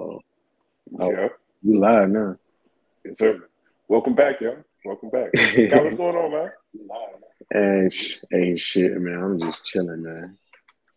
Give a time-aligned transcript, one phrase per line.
[0.00, 0.20] Oh,
[0.98, 1.28] Yeah.
[1.62, 2.36] you live now.
[3.04, 3.48] Yes, sir.
[3.88, 4.56] Welcome back, y'all.
[4.84, 5.32] Welcome back.
[5.34, 6.50] Guy, what's going on, man?
[7.50, 7.92] And
[8.32, 9.18] ain't shit, man.
[9.22, 10.38] I'm just chilling, man.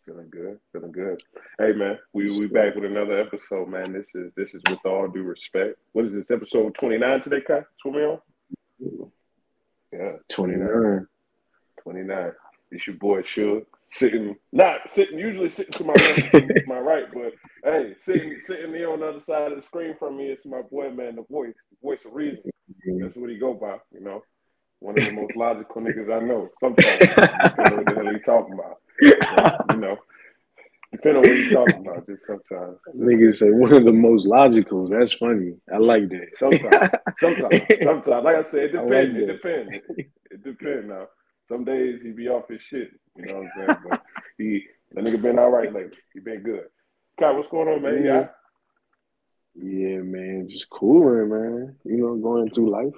[0.05, 0.59] Feeling good.
[0.71, 1.21] Feeling good.
[1.57, 3.93] Hey, man, we we back with another episode, man.
[3.93, 5.77] This is this is with all due respect.
[5.93, 7.63] What is this episode twenty nine today, Kai?
[7.81, 8.19] Swim me on.
[9.91, 11.07] Yeah, 29.
[11.83, 12.31] 29.
[12.71, 13.65] It's your boy Suge.
[13.93, 17.33] Sitting not sitting usually sitting to my left, my right, but
[17.63, 20.63] hey, sitting sitting there on the other side of the screen from me is my
[20.63, 22.41] boy man, the voice, the voice of reason.
[22.87, 23.03] Mm-hmm.
[23.03, 24.23] That's what he go by, you know.
[24.79, 26.49] One of the most logical niggas I know.
[26.59, 28.77] Sometimes depending on what the hell he talking about.
[29.01, 29.97] So, you know.
[30.91, 32.77] Depending on what he's talking about, just sometimes.
[32.95, 34.87] Niggas say one of the most logical.
[34.87, 35.53] That's funny.
[35.73, 36.27] I like that.
[36.37, 36.91] Sometimes.
[37.19, 37.61] Sometimes.
[37.83, 38.25] Sometimes.
[38.25, 39.17] Like I said, it I like depends.
[39.17, 39.75] it depends.
[40.31, 41.07] It depends now.
[41.47, 42.91] Some days he be off his shit.
[43.15, 43.77] You know what I'm saying?
[43.89, 44.01] But
[44.37, 45.97] he that nigga been all right lately.
[46.13, 46.65] He been good.
[47.19, 48.03] Kai, what's going on, man?
[48.03, 48.27] Yeah.
[49.55, 49.99] Yeah.
[49.99, 50.47] Man.
[50.49, 51.75] Just cooling, man.
[51.83, 52.93] You know, going through life.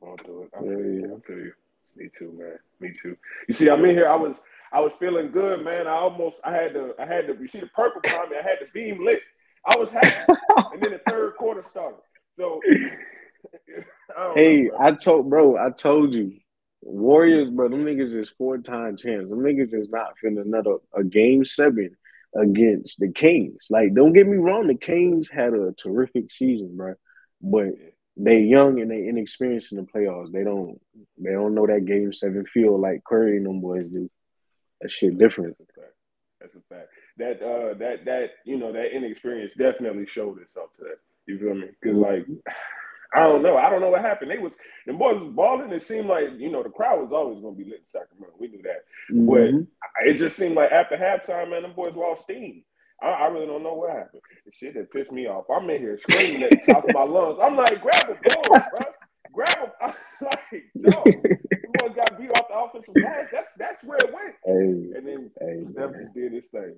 [0.00, 0.50] Going through it.
[0.56, 1.06] I Yeah, you.
[1.08, 1.16] yeah.
[1.16, 1.52] I feel you.
[1.96, 2.58] Me too, man.
[2.80, 3.16] Me too.
[3.48, 4.08] You see, I'm in here.
[4.08, 4.40] I was
[4.72, 5.86] I was feeling good, man.
[5.86, 8.42] I almost I had to I had to you see the purple behind me, I
[8.42, 9.20] had the beam lit.
[9.64, 10.34] I was happy.
[10.72, 12.00] and then the third quarter started.
[12.38, 12.60] So
[14.18, 14.76] I Hey, know.
[14.78, 16.34] I told bro, I told you.
[16.88, 19.30] Warriors, bro, them niggas is four time champs.
[19.30, 21.96] Them niggas is not finna another a game seven
[22.34, 23.66] against the Kings.
[23.70, 26.94] Like, don't get me wrong, the Kings had a terrific season, bro.
[27.42, 27.70] But
[28.16, 30.32] they young and they inexperienced in the playoffs.
[30.32, 30.80] They don't
[31.18, 34.08] they don't know that game seven feel like Curry and them boys do.
[34.80, 35.56] That shit different.
[35.58, 35.94] That's a fact.
[36.40, 36.88] That's a fact.
[37.18, 40.98] That uh that that you know that inexperience definitely showed itself that.
[41.26, 41.68] You feel me?
[41.82, 42.26] Because like
[43.14, 43.56] I don't know.
[43.56, 44.30] I don't know what happened.
[44.30, 44.52] They was
[44.86, 45.72] the boys was balling.
[45.72, 48.34] It seemed like you know the crowd was always going to be lit in Sacramento.
[48.38, 48.84] We knew that.
[49.12, 49.66] Mhm.
[50.04, 52.62] It just seemed like after halftime, man, them boys lost steam.
[53.02, 54.22] I, I really don't know what happened.
[54.44, 55.44] The shit that pissed me off.
[55.50, 57.38] I'm in here screaming at the top of my lungs.
[57.42, 58.80] I'm like, grab a ball, bro.
[59.32, 59.70] Grab him.
[60.22, 61.02] like, no.
[61.04, 63.28] The boys got beat off the offensive line.
[63.32, 64.34] That's that's where it went.
[64.44, 66.76] Hey, And then hey, Steph just did his thing.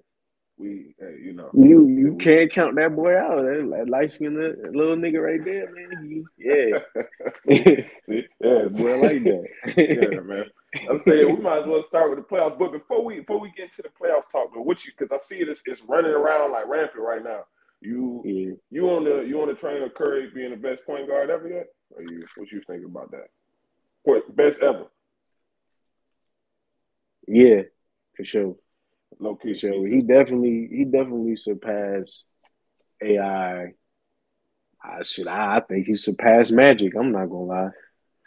[0.59, 3.43] We, hey, you know, You you can't count that boy out.
[3.43, 6.25] That, light skinned little nigga right there, man.
[6.37, 7.85] He, yeah.
[8.41, 9.45] Yeah, boy like that.
[9.77, 10.45] yeah, man.
[10.89, 12.59] I'm saying we might as well start with the playoffs.
[12.59, 15.25] But before we before we get into the playoff talk, but what you because I
[15.27, 17.45] see it is it's running around like rampant right now.
[17.81, 18.55] You yeah.
[18.71, 21.49] you on the you on the train of Curry being the best point guard ever
[21.49, 21.67] yet?
[21.91, 23.29] Or you what you think about that?
[24.03, 24.87] What best ever?
[27.27, 27.63] Yeah,
[28.17, 28.57] for sure.
[29.21, 29.55] Low key.
[29.55, 29.87] Sure.
[29.87, 32.25] He definitely he definitely surpassed
[33.03, 33.63] AI.
[33.63, 33.73] I
[34.85, 36.95] ah, should I, I think he surpassed Magic.
[36.97, 37.71] I'm not gonna lie.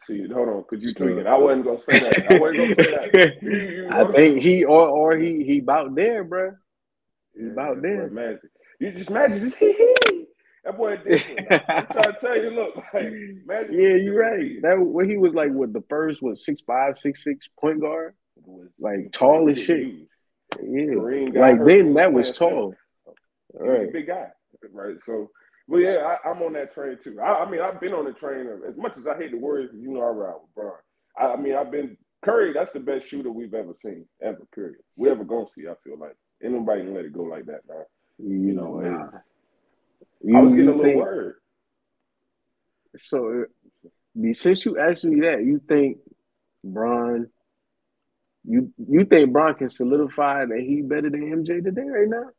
[0.04, 1.28] See, hold on, could you tweak it?
[1.28, 2.32] I wasn't gonna say that.
[2.32, 3.38] I wasn't gonna say that.
[3.42, 6.54] You, you, I think he or or he he about there, bro.
[7.36, 8.08] He Yeah, about there.
[8.08, 8.50] boy Magic.
[8.80, 10.26] You just Magic, just hee hee.
[10.66, 11.48] That boy different.
[11.70, 13.14] I'm trying to tell you, look, like
[13.46, 13.72] Magic.
[13.72, 14.62] Yeah, you're right.
[14.62, 18.16] That when he was like what the first what six five six six point guard.
[18.44, 20.10] was like, tall as shit.
[20.60, 22.76] Yeah, like then that was tall.
[23.54, 23.92] Right.
[23.92, 24.28] big guy,
[24.72, 24.96] right?
[25.04, 25.30] So,
[25.68, 27.20] but yeah, I, I'm on that train too.
[27.22, 29.38] I, I mean, I've been on the train of, as much as I hate the
[29.38, 29.72] Warriors.
[29.74, 30.74] You know, I ride with Bron.
[31.18, 32.54] I, I mean, I've been Curry.
[32.54, 34.42] That's the best shooter we've ever seen, ever.
[34.54, 34.78] Period.
[34.96, 35.68] We ever gonna see?
[35.68, 37.84] I feel like ain't nobody can let it go like that now.
[38.20, 39.10] You know, know,
[40.38, 41.36] I was getting a little think- word.
[42.98, 45.98] So, uh, since you asked me that, you think
[46.64, 47.30] Bron,
[48.44, 52.30] you you think Bron can solidify that he better than MJ today right now?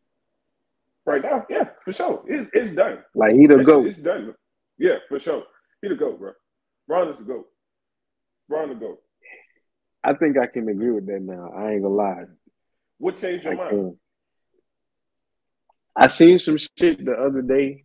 [1.04, 2.22] Right now, yeah, for sure.
[2.26, 2.98] It's, it's done.
[3.14, 3.86] Like he the goat.
[3.86, 4.34] It's done.
[4.78, 5.42] Yeah, for sure.
[5.80, 6.32] He the goat, bro.
[6.86, 7.46] Bron is the goat.
[8.48, 9.00] Bron the goat.
[10.04, 11.50] I think I can agree with that now.
[11.56, 12.24] I ain't gonna lie.
[12.98, 13.70] What changed your I mind?
[13.70, 13.98] can.
[15.94, 17.84] I seen some shit the other day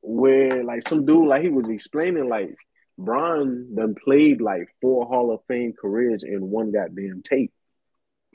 [0.00, 2.56] where like some dude like he was explaining like
[2.98, 7.52] Bron done played like four Hall of Fame careers in one goddamn tape.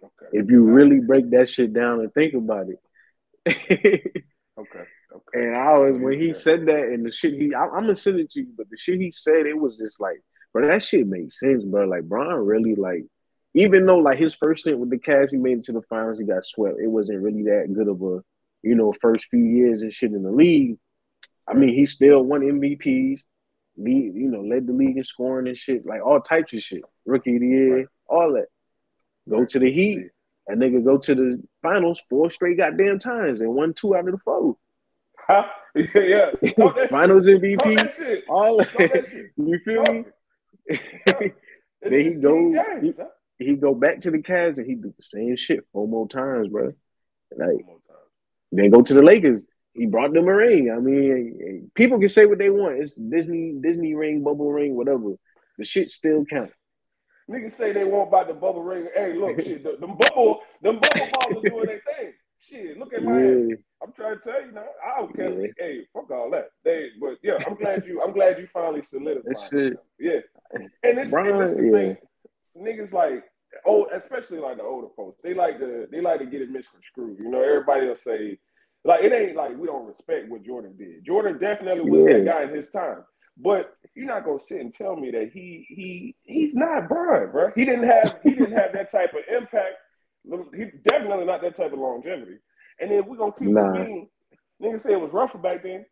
[0.03, 0.29] Okay.
[0.33, 2.67] If you really break that shit down and think about
[3.45, 4.01] it.
[4.59, 4.83] Okay.
[5.13, 5.45] Okay.
[5.47, 8.19] And I was when he said that and the shit he I, I'm gonna send
[8.19, 10.21] it to you, but the shit he said it was just like,
[10.51, 11.85] bro, that shit makes sense, bro.
[11.87, 13.05] Like Bron really like,
[13.53, 16.19] even though like his first stint with the Cavs, he made it to the finals,
[16.19, 16.79] he got swept.
[16.79, 18.21] It wasn't really that good of a,
[18.63, 20.77] you know, first few years and shit in the league.
[21.47, 23.21] I mean, he still won MVPs,
[23.77, 26.81] lead, you know, led the league in scoring and shit, like all types of shit.
[27.05, 27.87] Rookie of the year, Right.
[28.07, 28.47] all that.
[29.29, 30.09] Go to the Heat,
[30.47, 34.11] and nigga go to the finals four straight goddamn times and won two out of
[34.13, 34.57] the four.
[35.19, 35.45] Huh?
[35.75, 36.31] yeah.
[36.89, 37.41] Finals shit.
[37.41, 38.69] MVP, that all that
[39.07, 39.31] shit.
[39.37, 40.05] you feel Talk me?
[40.67, 42.53] It's he go.
[42.81, 42.93] He-
[43.39, 46.47] he go back to the Cavs and he do the same shit four more times,
[46.47, 46.73] bro.
[47.37, 47.97] Like One more time.
[48.51, 49.43] then go to the Lakers.
[49.77, 50.71] He brought them a ring.
[50.71, 52.81] I mean, people can say what they want.
[52.81, 55.13] It's Disney, Disney ring, bubble ring, whatever.
[55.57, 56.51] The shit still count.
[57.29, 58.87] Niggas say they want about the bubble ring.
[58.95, 62.13] Hey, look, shit, the, them bubble, them bubble balls are doing their thing.
[62.39, 63.55] Shit, look at my yeah.
[63.81, 64.65] I'm trying to tell you now.
[64.85, 65.41] I don't care.
[65.41, 65.47] Yeah.
[65.57, 66.49] Hey, fuck all that.
[66.63, 68.01] They, but yeah, I'm glad you.
[68.01, 69.77] I'm glad you finally solidified.
[69.99, 70.19] Yeah,
[70.53, 71.71] and it's, Brian, and it's the yeah.
[71.71, 71.97] thing.
[72.55, 73.23] Niggas like
[73.65, 75.19] oh, especially like the older folks.
[75.23, 77.19] They like to they like to get it misconstrued.
[77.19, 78.37] You know, everybody will say
[78.83, 81.05] like it ain't like we don't respect what Jordan did.
[81.05, 82.17] Jordan definitely was yeah.
[82.17, 83.03] that guy in his time.
[83.39, 87.51] But you're not gonna sit and tell me that he he he's not Bron, bro.
[87.55, 89.75] He didn't have he didn't have that type of impact.
[90.55, 92.37] He definitely not that type of longevity.
[92.79, 93.73] And then we're gonna keep nah.
[93.73, 94.09] being
[94.61, 95.85] niggas say it was rougher back then.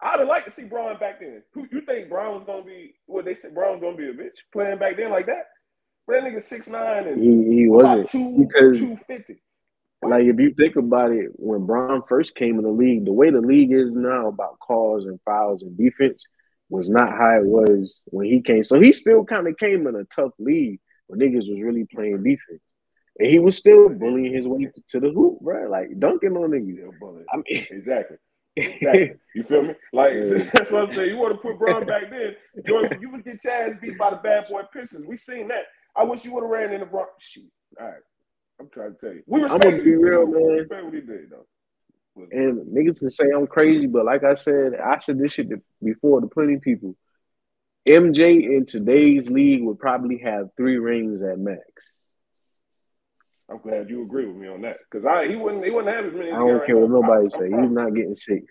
[0.00, 1.42] I'd have liked to see Bron back then.
[1.52, 2.94] Who you think Bron was gonna be?
[3.06, 5.44] What they said Bron was gonna be a bitch playing back then like that?
[6.06, 9.40] But that nigga six nine and he, he wasn't two because two fifty.
[10.02, 13.30] Like if you think about it, when Bron first came in the league, the way
[13.30, 16.26] the league is now about calls and fouls and defense
[16.68, 18.64] was not how it was when he came.
[18.64, 22.22] So he still kind of came in a tough league where niggas was really playing
[22.24, 22.62] defense.
[23.18, 25.68] And he was still bullying his way to, to the hoop, bro.
[25.68, 27.24] Like dunking on niggas.
[27.32, 28.16] I mean, exactly.
[28.54, 29.12] Exactly.
[29.34, 29.74] You feel me?
[29.94, 30.50] Like yeah.
[30.52, 31.08] that's what I'm saying.
[31.08, 32.36] You want to put Bron back then?
[32.66, 35.06] You would get Chaz beat by the bad boy Pistons.
[35.06, 35.64] We seen that.
[35.96, 37.12] I wish you would have ran in the Bronx.
[37.18, 37.50] Shoot.
[37.80, 38.02] All right.
[38.62, 39.22] I'm trying to tell you.
[39.26, 40.92] We I'm gonna be real, man.
[40.92, 41.46] He did, though.
[42.30, 45.48] And niggas can say I'm crazy, but like I said, I said this shit
[45.82, 46.94] before to plenty of people.
[47.88, 51.60] MJ in today's league would probably have three rings at max.
[53.50, 56.06] I'm glad you agree with me on that because I he wouldn't he wouldn't have
[56.06, 56.30] as many.
[56.30, 57.44] I don't care what nobody I, say.
[57.46, 58.44] He's not getting six.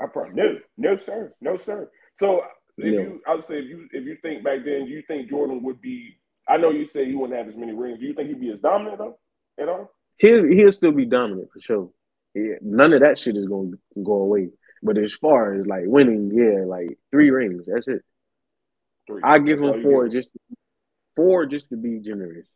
[0.00, 1.88] I probably no, no sir, no sir.
[2.18, 2.42] So
[2.76, 2.90] if no.
[2.90, 5.80] you, I would say if you if you think back then, you think Jordan would
[5.80, 6.16] be
[6.48, 8.00] I know you say he wouldn't have as many rings.
[8.00, 9.18] Do you think he'd be as dominant though
[9.60, 9.90] at all?
[10.16, 11.90] He'll he'll still be dominant for sure.
[12.34, 14.50] Yeah, none of that shit is going to go away.
[14.82, 17.66] But as far as like winning, yeah, like three rings.
[17.66, 18.02] That's it.
[19.06, 19.20] Three.
[19.22, 20.30] I give him four just
[21.16, 22.46] four just to be generous.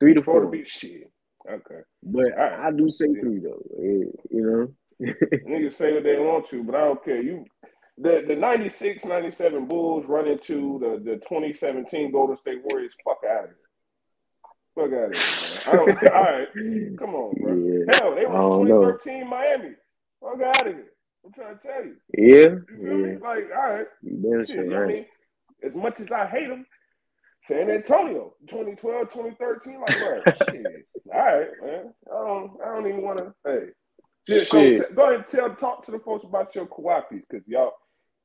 [0.00, 1.10] Three to four, four to be shit.
[1.48, 2.66] Okay, but right.
[2.66, 3.62] I do say three though.
[3.78, 5.08] Yeah, you know,
[5.48, 7.22] niggas say what they want to, but I don't care.
[7.22, 7.44] You
[7.98, 12.94] the the 96, 97 Bulls run into the, the 2017 Golden State Warriors.
[13.04, 13.56] Fuck out of here.
[14.74, 16.12] Fuck out of here, man.
[16.12, 16.48] all right,
[16.98, 17.54] come on, bro.
[17.54, 19.26] Yeah, Hell, they were 2013 know.
[19.26, 19.74] Miami.
[20.20, 20.92] Fuck out of here.
[21.24, 21.96] I'm trying to tell you.
[22.16, 22.48] Yeah.
[22.48, 23.06] You feel yeah.
[23.06, 23.16] me?
[23.20, 23.86] Like, all right.
[24.46, 24.82] Shit, right.
[24.82, 25.06] I mean,
[25.64, 26.66] as much as I hate them,
[27.46, 30.22] San Antonio, 2012, 2013, like, bro,
[30.52, 30.66] shit.
[31.12, 31.94] All right, man.
[32.06, 33.34] I don't, I don't even want to.
[33.44, 33.66] Hey,
[34.28, 34.48] shit.
[34.48, 37.46] So t- go ahead and tell, talk to the folks about your Kawhi piece, because
[37.46, 37.72] y'all,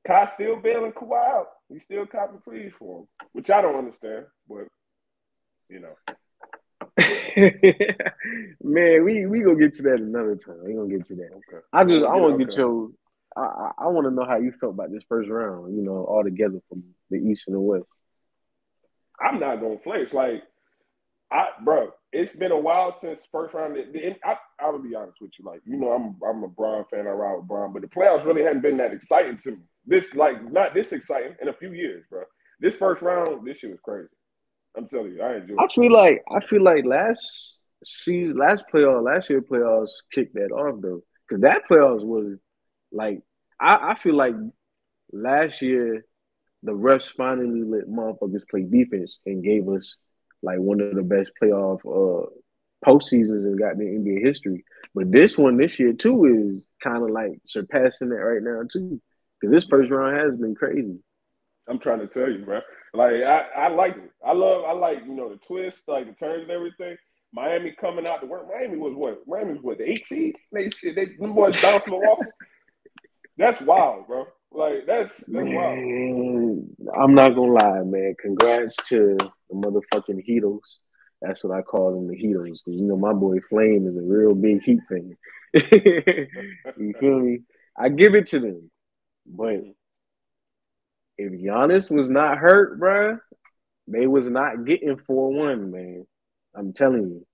[0.06, 1.48] Kai still bailing Kawhi out.
[1.70, 4.68] He still copping pleas for him, which I don't understand, but
[5.70, 5.96] you know.
[8.64, 10.64] Man, we we gonna get to that another time.
[10.64, 11.30] We gonna get to that.
[11.32, 11.64] Okay.
[11.72, 12.90] I just I want to get your.
[13.36, 15.76] I I want to know how you felt about this first round.
[15.76, 17.86] You know, all together from the East and the West.
[19.20, 20.14] I'm not gonna flex.
[20.14, 20.44] Like,
[21.32, 23.78] I bro, it's been a while since first round.
[24.26, 25.46] I I will be honest with you.
[25.46, 27.08] Like, you know, I'm I'm a Bron fan.
[27.08, 29.58] I ride with Bron, but the playoffs really hadn't been that exciting to me.
[29.86, 32.24] This like not this exciting in a few years, bro.
[32.60, 34.10] This first round, this shit was crazy.
[34.94, 35.64] I'm telling you, I.
[35.64, 40.52] I feel like I feel like last season, last playoff, last year playoffs kicked that
[40.52, 42.38] off though, because that playoffs was
[42.92, 43.22] like
[43.60, 44.36] I, I feel like
[45.12, 46.06] last year
[46.64, 49.96] the refs finally let motherfuckers play defense and gave us
[50.42, 52.28] like one of the best playoff uh
[52.86, 54.64] postseasons in goddamn NBA history.
[54.94, 59.02] But this one this year too is kind of like surpassing that right now too,
[59.40, 61.00] because this first round has been crazy.
[61.70, 62.62] I'm trying to tell you, bro.
[62.94, 64.12] Like I, I like it.
[64.26, 64.64] I love.
[64.66, 66.98] I like you know the twist, like the turns and everything.
[67.34, 68.48] Miami coming out to work.
[68.48, 69.22] Miami was what?
[69.28, 69.78] Miami was what?
[69.78, 70.36] The eight seed.
[70.52, 70.96] They shit.
[70.96, 72.30] They them boys bounced Milwaukee.
[73.38, 74.26] That's wild, bro.
[74.52, 77.00] Like that's that's man, wild.
[77.00, 78.16] I'm not gonna lie, man.
[78.20, 80.78] Congrats to the motherfucking Heatles.
[81.22, 82.60] That's what I call them, the Heatles.
[82.66, 85.18] Because you know my boy Flame is a real big Heat fan.
[85.54, 87.42] you feel me?
[87.78, 88.72] I give it to them,
[89.26, 89.62] but
[91.18, 93.20] if Giannis was not hurt, bruh,
[93.88, 96.06] they was not getting 4-1, man.
[96.56, 97.28] I'm telling you.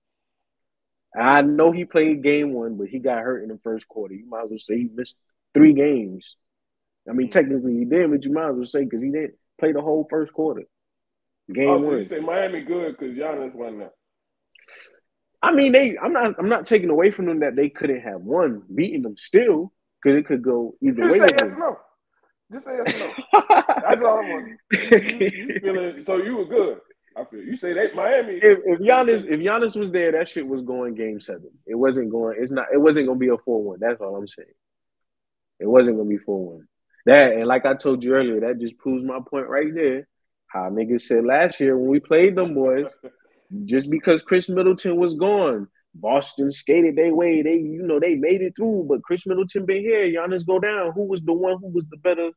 [1.16, 4.14] I know he played game one, but he got hurt in the first quarter.
[4.14, 5.16] You might as well say he missed
[5.52, 6.36] three games.
[7.08, 7.32] I mean, mm-hmm.
[7.32, 10.06] technically he did, but you might as well say because he didn't play the whole
[10.10, 10.62] first quarter.
[11.52, 12.06] Game oh, so one.
[12.06, 13.92] say Miami good because Giannis won that.
[15.42, 15.96] I mean, they.
[15.98, 16.34] I'm not.
[16.38, 19.72] I'm not taking away from them that they couldn't have won, beating them still,
[20.02, 21.18] because it could go either way.
[21.18, 21.76] Say yes no.
[22.52, 22.98] Just say yes
[23.32, 23.40] no.
[23.48, 24.48] That's all I want.
[24.72, 26.80] You, you feeling, so you were good.
[27.16, 28.34] I feel you say that Miami.
[28.34, 31.50] If, if Giannis if Giannis was there, that shit was going game seven.
[31.66, 32.36] It wasn't going.
[32.40, 32.66] It's not.
[32.72, 33.78] It wasn't gonna be a four one.
[33.80, 34.48] That's all I'm saying.
[35.60, 36.68] It wasn't gonna be four one.
[37.06, 40.08] That and like I told you earlier, that just proves my point right there.
[40.46, 42.96] How niggas said last year when we played them boys,
[43.64, 47.42] just because Khris Middleton was gone, Boston skated their way.
[47.42, 48.86] They, you know, they made it through.
[48.88, 50.04] But Khris Middleton been here.
[50.06, 50.92] Giannis go down.
[50.92, 52.30] Who was the one who was the better?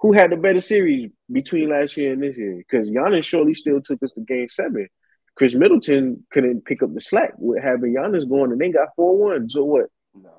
[0.00, 2.56] Who had the better series between last year and this year?
[2.56, 4.88] Because Giannis surely still took us to Game Seven.
[5.36, 9.16] Khris Middleton couldn't pick up the slack with having Giannis going, and they got four
[9.16, 9.48] one.
[9.48, 9.86] So what?
[10.14, 10.30] No,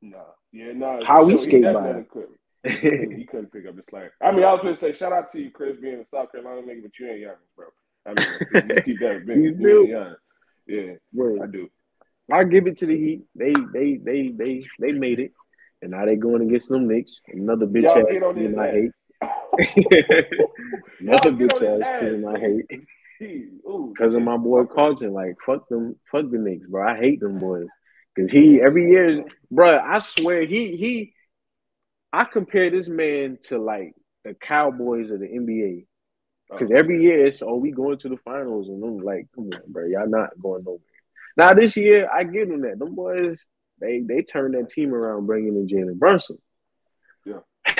[0.00, 1.00] no, yeah, no.
[1.04, 2.04] How so we skate by?
[2.12, 3.18] couldn't.
[3.18, 4.12] He couldn't- pick up the slack.
[4.22, 6.32] I mean, I was going to say, shout out to you, Khris, being a South
[6.32, 7.66] Carolina nigga, but you ain't Giannis, bro.
[8.06, 9.36] I mean, you keep that big.
[9.42, 9.86] You You do?
[9.88, 10.16] Giannis.
[10.66, 11.40] Yeah, Word.
[11.42, 11.68] I do.
[12.32, 13.22] I give it to the Heat.
[13.34, 15.32] They they they they they made it,
[15.82, 17.20] and now they going against them Knicks.
[17.28, 18.90] Another bitch Y'all ass get on his team I hate.
[21.00, 22.86] Another bitch ass team I hate
[23.18, 25.12] because of my boy Carlton.
[25.12, 26.88] Like fuck them, fuck the Knicks, bro.
[26.88, 27.66] I hate them boys
[28.14, 29.78] because he every year, is, bro.
[29.78, 31.14] I swear he he.
[32.12, 35.86] I compare this man to like the Cowboys of the NBA
[36.50, 36.76] because oh.
[36.76, 39.86] every year it's oh we going to the finals and I'm like come on, bro,
[39.86, 40.80] y'all not going nowhere.
[41.36, 42.78] Now this year I give them that.
[42.78, 43.44] Them boys
[43.80, 46.38] they they turned that team around, bringing in Jalen Brunson.
[47.24, 47.40] Yeah.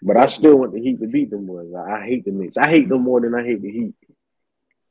[0.00, 1.72] But I still want the Heat to beat them boys.
[1.76, 2.56] I, I hate the Knicks.
[2.56, 3.94] I hate them more than I hate the Heat.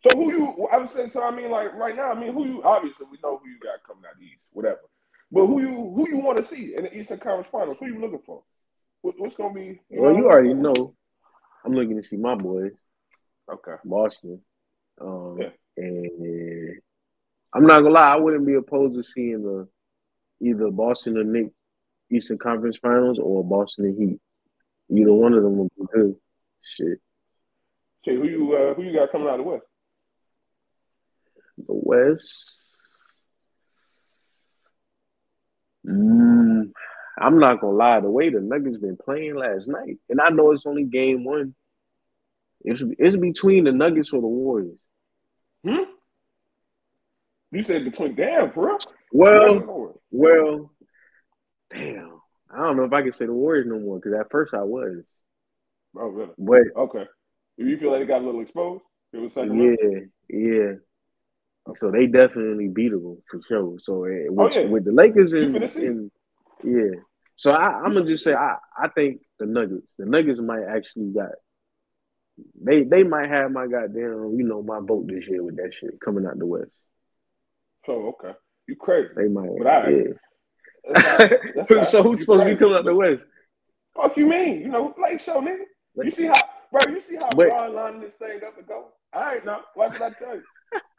[0.04, 0.68] So who you?
[0.70, 1.08] I would saying.
[1.08, 2.62] So I mean, like right now, I mean, who you?
[2.62, 4.82] Obviously, we know who you got coming out the East, whatever.
[5.32, 5.94] But who you?
[5.96, 7.78] Who you want to see in the Eastern Conference Finals?
[7.80, 8.44] Who you looking for?
[9.02, 9.80] What, what's gonna be?
[9.90, 10.94] Well, you already know.
[11.64, 12.74] I'm looking to see my boys,
[13.50, 13.76] Okay.
[13.86, 14.42] Boston.
[15.00, 15.50] Um, Yeah.
[15.78, 16.82] and
[17.54, 19.68] I'm not gonna lie, I wouldn't be opposed to seeing the
[20.42, 21.48] either Boston or Nick
[22.12, 24.20] Eastern Conference Finals or Boston and Heat.
[24.90, 26.16] Either one of them would be good.
[26.62, 27.00] Shit.
[28.06, 28.54] So who you?
[28.56, 29.66] Uh, who you got coming out of the West?
[31.58, 32.58] The West.
[35.86, 36.72] Mm,
[37.20, 38.00] I'm not gonna lie.
[38.00, 41.56] The way the Nuggets been playing last night, and I know it's only game one.
[42.62, 44.78] It's it's between the Nuggets or the Warriors.
[45.66, 45.84] Hmm.
[47.52, 48.78] You said between damn, for real?
[49.12, 50.72] Well, well,
[51.74, 52.20] damn.
[52.50, 54.64] I don't know if I can say the Warriors no more because at first I
[54.64, 55.04] was,
[55.98, 56.32] oh really?
[56.38, 57.06] but Okay.
[57.58, 58.84] Do you feel like it got a little exposed?
[59.14, 60.00] It was yeah,
[60.30, 60.74] yeah.
[61.76, 63.80] So they definitely beatable for sure.
[63.80, 64.68] So uh, with, Oh, yeah.
[64.68, 66.12] with the Lakers and, and
[66.64, 67.00] yeah,
[67.36, 71.12] so I, I'm gonna just say I, I think the Nuggets, the Nuggets might actually
[71.14, 71.32] got
[72.62, 76.00] they they might have my goddamn you know my vote this year with that shit
[76.04, 76.72] coming out the West.
[77.88, 79.10] So okay, you crazy?
[79.16, 80.04] They might, But I- yeah.
[80.94, 81.42] That's right.
[81.56, 81.88] That's right.
[81.88, 83.22] so who's supposed to be coming out the West?
[83.96, 84.62] Fuck you mean?
[84.62, 85.64] You know, Lake Show, nigga.
[86.04, 86.34] You see how,
[86.72, 86.82] bro?
[86.94, 88.90] You see how But- Bron lining this thing up and go?
[89.14, 89.62] I ain't know.
[89.74, 90.44] What did I tell you?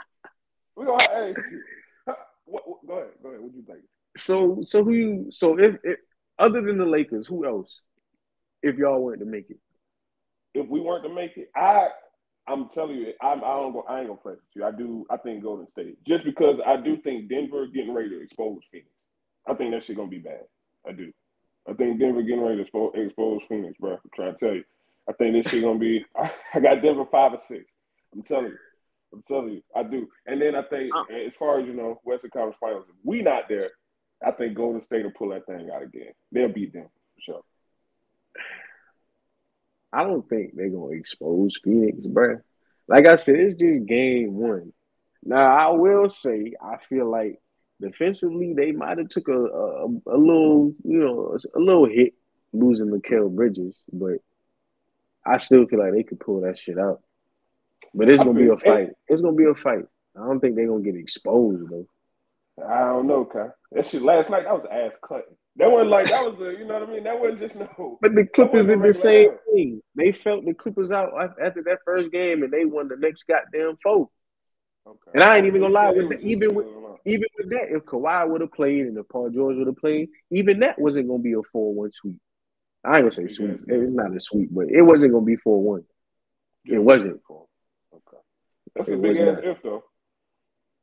[0.76, 1.34] we gonna hey,
[2.46, 3.40] what, what, go ahead, go ahead.
[3.42, 3.80] What you think?
[4.16, 5.98] So so who you so if, if
[6.38, 7.82] other than the Lakers, who else?
[8.62, 9.58] If y'all weren't to make it,
[10.54, 11.88] If we weren't to make it, I,
[12.48, 13.84] I'm telling you, I'm, I don't go.
[13.88, 14.64] I ain't gonna with you.
[14.64, 15.06] I do.
[15.10, 18.88] I think Golden State, just because I do think Denver getting ready to expose Phoenix.
[19.46, 20.44] I think that shit gonna be bad.
[20.88, 21.12] I do.
[21.68, 23.92] I think Denver getting ready to expose, expose Phoenix, bro.
[23.92, 24.64] I'm trying to tell you.
[25.08, 26.04] I think this shit gonna be.
[26.54, 27.64] I got Denver five or six.
[28.14, 28.58] I'm telling you.
[29.12, 30.06] I'm telling you, I do.
[30.26, 31.04] And then I think, Uh.
[31.14, 33.70] as far as you know, Western Conference Finals, if we not there,
[34.26, 36.12] I think Golden State will pull that thing out again.
[36.32, 37.42] They'll beat them for sure.
[39.92, 42.38] I don't think they're gonna expose Phoenix, bro.
[42.86, 44.72] Like I said, it's just game one.
[45.24, 47.40] Now I will say I feel like
[47.80, 52.14] defensively they might have took a, a a little you know a little hit
[52.52, 54.18] losing Mikal Bridges, but
[55.24, 57.02] I still feel like they could pull that shit out.
[57.94, 58.90] But it's gonna be a fight.
[59.08, 59.84] It's gonna be a fight.
[60.16, 61.86] I don't think they're gonna get exposed though.
[62.66, 63.48] I don't know, Kai.
[63.72, 65.36] That shit last night, that was ass cutting.
[65.56, 67.04] That wasn't like that was a, you know what I mean?
[67.04, 67.98] That wasn't just no.
[68.00, 69.82] But the Clippers did the same regular thing.
[69.96, 71.10] They felt the Clippers out
[71.42, 74.08] after that first game, and they won the next goddamn four.
[74.86, 75.10] Okay.
[75.14, 76.66] And I ain't even gonna lie, with the- even with-
[77.04, 80.08] Even with that, if Kawhi would have played and if Paul George would have played,
[80.30, 82.18] even that wasn't gonna be a four-one sweep.
[82.84, 83.60] I ain't gonna say sweep.
[83.66, 85.84] It's not a sweep, but it wasn't gonna be four-one.
[86.64, 87.20] It wasn't.
[87.30, 88.16] Okay.
[88.74, 89.44] That's It a big ass not.
[89.44, 89.84] if though.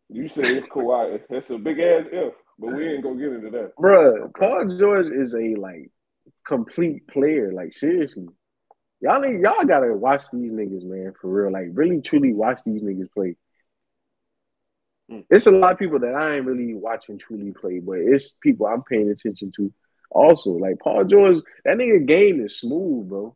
[0.10, 3.50] You say if Kawhi, that's a big ass if, but we ain't gonna get into
[3.52, 3.76] that.
[3.78, 5.90] Bruh, Paul George is a like
[6.48, 7.52] complete player.
[7.52, 8.28] Like seriously,
[9.02, 11.52] y'all need, y'all gotta watch these niggas, man, for real.
[11.52, 13.36] Like really, truly watch these niggas play.
[15.12, 15.26] Mm.
[15.30, 18.68] It's a lot of people that I ain't really watching truly play, but it's people
[18.68, 19.72] I'm paying attention to.
[20.12, 23.36] Also, like Paul George, that nigga game is smooth, bro.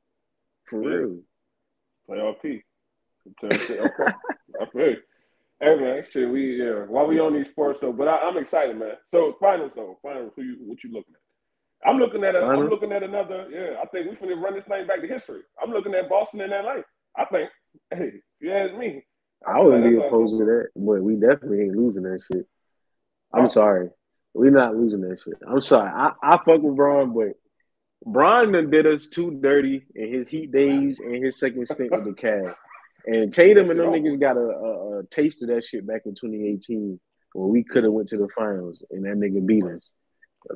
[0.69, 0.89] For Yeah.
[0.89, 1.19] real.
[2.09, 2.63] Playoff P.
[3.41, 3.81] Okay.
[4.61, 4.95] I feel
[5.62, 6.86] man, shit, we yeah.
[6.88, 8.94] While we on these sports though, but I, I'm excited, man.
[9.12, 10.32] So finals though, finals.
[10.36, 11.89] Who you what you looking at?
[11.89, 13.48] I'm looking at a, I'm looking at another.
[13.50, 15.42] Yeah, I think we finna run this thing back to history.
[15.62, 16.82] I'm looking at Boston and LA.
[17.18, 17.50] I think,
[17.92, 19.04] hey, you ask me,
[19.46, 22.46] I wouldn't be opposed to that, but we definitely ain't losing that shit.
[23.34, 23.89] I'm sorry,
[24.34, 25.36] we not losing that shit.
[25.48, 25.89] I'm sorry.
[25.89, 27.34] I, I fuck with Bron, but
[28.06, 32.06] Bron done did us too dirty in his Heat days and his second stint with
[32.06, 32.56] the Cavs.
[33.06, 36.15] And Tatum and them niggas got a, a, a, taste of that shit back in
[36.15, 37.00] 2018
[37.34, 39.88] when we could have went to the finals and that nigga beat us.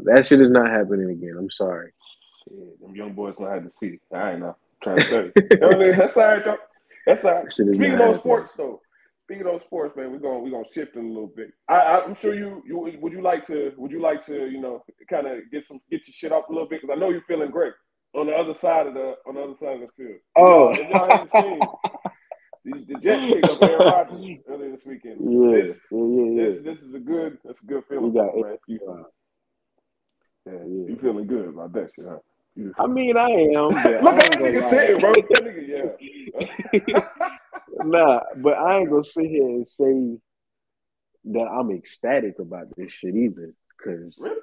[0.03, 1.35] That shit is not happening again.
[1.37, 1.91] I'm sorry.
[2.43, 3.99] Shit, them young boys gonna have to see.
[4.13, 4.55] I ain't know.
[4.85, 5.95] I'm trying to tell you.
[5.95, 6.57] That's all right, though.
[7.05, 7.51] That's all right.
[7.51, 8.81] Speaking of sports, though.
[9.25, 11.53] Speaking of sports, man, we're gonna we're gonna shift a little bit.
[11.69, 14.83] I, am sure you you would you like to would you like to you know
[15.09, 17.21] kind of get some get your shit off a little bit because I know you're
[17.21, 17.73] feeling great
[18.15, 20.19] on the other side of the on the other side of the field.
[20.35, 20.73] Oh,
[22.65, 25.17] if y'all haven't seen the, the Jets pick up Aaron Rodgers earlier this weekend.
[25.19, 28.57] Yeah, this, yeah, yeah, This this is a good that's a good feeling, got, man.
[28.67, 28.79] You,
[30.45, 32.17] yeah, yeah, you feeling good about that shit, huh?
[32.77, 33.69] I mean, I am.
[34.03, 35.11] Look at that nigga sitting, bro.
[35.29, 37.07] That nigga, yeah.
[37.83, 40.17] nah, but I ain't gonna sit here and say
[41.25, 43.53] that I'm ecstatic about this shit either,
[43.83, 44.19] cause.
[44.21, 44.39] Really?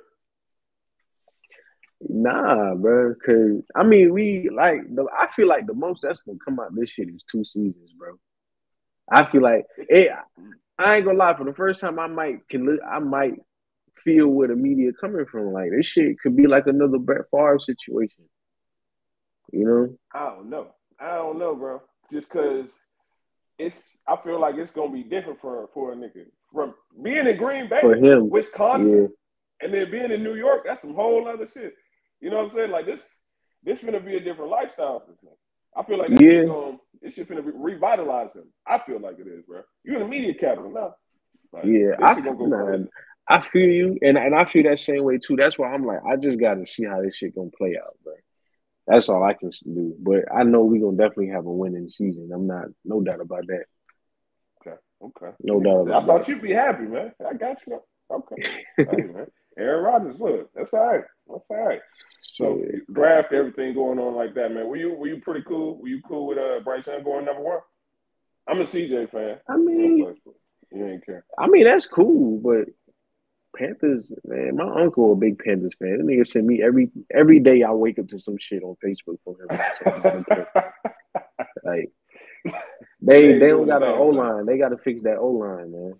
[2.00, 3.14] Nah, bro.
[3.24, 5.06] Cause I mean, we like the.
[5.16, 8.18] I feel like the most that's gonna come out this shit is two seasons, bro.
[9.10, 10.10] I feel like it.
[10.78, 11.36] I ain't gonna lie.
[11.36, 12.78] For the first time, I might can.
[12.90, 13.34] I might
[14.02, 15.52] feel where the media coming from.
[15.52, 18.24] Like this shit could be like another Brett Favre situation.
[19.52, 19.96] You know?
[20.14, 20.68] I don't know.
[20.98, 21.82] I don't know, bro.
[22.10, 22.70] Just cause
[23.58, 26.26] it's I feel like it's gonna be different for for a nigga.
[26.52, 29.66] From being in Green Bay, for him, Wisconsin, yeah.
[29.66, 31.74] and then being in New York, that's some whole other shit.
[32.20, 32.70] You know what I'm saying?
[32.70, 33.02] Like this
[33.62, 35.34] this gonna be a different lifestyle for him.
[35.76, 36.30] I feel like this yeah.
[36.30, 38.52] shit gonna this shit finna revitalize him.
[38.66, 39.62] I feel like it is, bro.
[39.84, 40.94] You in the media capital now.
[41.52, 42.84] Like, yeah, I, go nah,
[43.26, 45.36] I feel you, and and I feel that same way too.
[45.36, 47.96] That's why I'm like, I just got to see how this shit gonna play out,
[48.04, 48.14] bro.
[48.86, 49.94] That's all I can do.
[49.98, 52.30] But I know we gonna definitely have a winning season.
[52.32, 53.64] I'm not, no doubt about that.
[54.60, 55.90] Okay, okay, no doubt.
[55.90, 56.28] I thought that.
[56.28, 57.12] you'd be happy, man.
[57.28, 57.80] I got you.
[58.10, 58.36] Okay,
[58.78, 59.26] man.
[59.60, 61.04] Aaron Rodgers, look, that's all right.
[61.28, 61.80] That's all right.
[62.20, 64.66] So draft everything going on like that, man.
[64.66, 65.78] Were you were you pretty cool?
[65.80, 67.60] Were you cool with uh Bryce Young going number one?
[68.48, 69.38] I'm a CJ fan.
[69.48, 70.16] I mean,
[70.72, 71.24] you ain't care.
[71.38, 72.68] I mean, that's cool, but
[73.56, 75.98] Panthers, man, my uncle a big Panthers fan.
[75.98, 77.62] That nigga send me every every day.
[77.62, 80.24] I wake up to some shit on Facebook from him.
[81.64, 81.92] like
[83.00, 84.46] they they don't got an O line.
[84.46, 85.94] They got to fix that O line, man.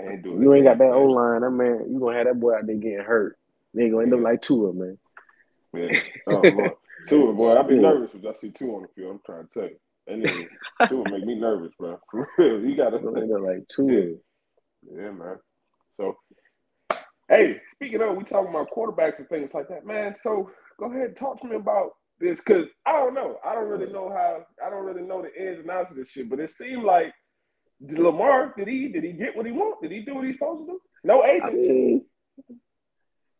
[0.00, 1.86] Ain't you ain't got that O line, that man.
[1.90, 3.38] You gonna have that boy out there getting hurt.
[3.74, 4.98] They gonna end up like two Tua, man.
[5.74, 6.00] Yeah.
[6.26, 6.70] Oh, boy.
[7.08, 7.80] Tua, boy, I be yeah.
[7.80, 9.12] nervous if I see two on the field.
[9.12, 9.76] I'm trying to tell you.
[10.08, 11.98] Nigga, Tua make me nervous, bro.
[12.10, 13.92] For real, you gotta end up like Tua.
[13.92, 14.10] Yeah.
[14.92, 15.36] yeah, man.
[15.96, 16.16] So
[17.30, 20.16] Hey, speaking of, we talking about quarterbacks and things like that, man.
[20.20, 23.36] So go ahead and talk to me about this because I don't know.
[23.44, 24.44] I don't really know how.
[24.64, 26.28] I don't really know the ins and outs of this shit.
[26.28, 27.12] But it seemed like
[27.80, 29.80] Lamar did he did he get what he want?
[29.82, 30.80] Did he do what he's supposed to do?
[31.02, 31.44] No agent.
[31.44, 32.04] I, mean,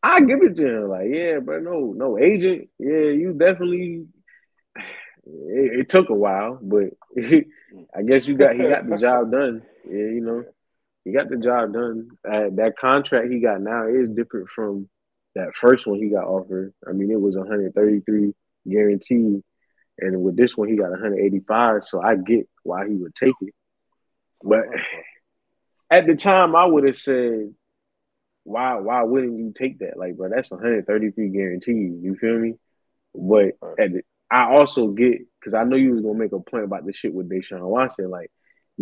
[0.03, 0.89] I give it to him.
[0.89, 2.69] Like yeah, but no no agent.
[2.79, 4.07] Yeah, you definitely.
[5.27, 9.63] It, it took a while, but I guess you got he got the job done.
[9.85, 10.45] Yeah, you know
[11.05, 12.11] he got the job done.
[12.27, 14.89] Uh, that contract he got now is different from
[15.35, 16.73] that first one he got offered.
[16.89, 18.33] I mean, it was 133
[18.69, 19.43] guaranteed,
[19.99, 21.85] and with this one he got 185.
[21.85, 23.55] So I get why he would take it,
[24.43, 24.65] but
[25.91, 27.55] at the time I would have said,
[28.45, 29.97] why why wouldn't you take that?
[29.97, 32.03] Like, bro, that's 133 guaranteed.
[32.03, 32.55] You feel me?
[33.15, 36.65] But at the, I also get because I know you was gonna make a point
[36.65, 38.11] about the shit with Deshaun Watson.
[38.11, 38.31] Like,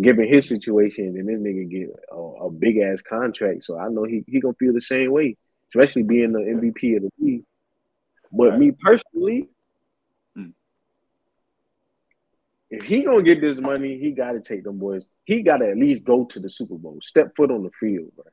[0.01, 4.03] given his situation, and this nigga get a, a big ass contract, so I know
[4.03, 5.37] he he gonna feel the same way,
[5.73, 7.43] especially being the MVP of the league.
[8.31, 8.59] But right.
[8.59, 9.49] me personally,
[10.35, 10.49] hmm.
[12.69, 15.07] If he gonna get this money, he got to take them boys.
[15.25, 18.11] He got to at least go to the Super Bowl, step foot on the field,
[18.15, 18.25] bro.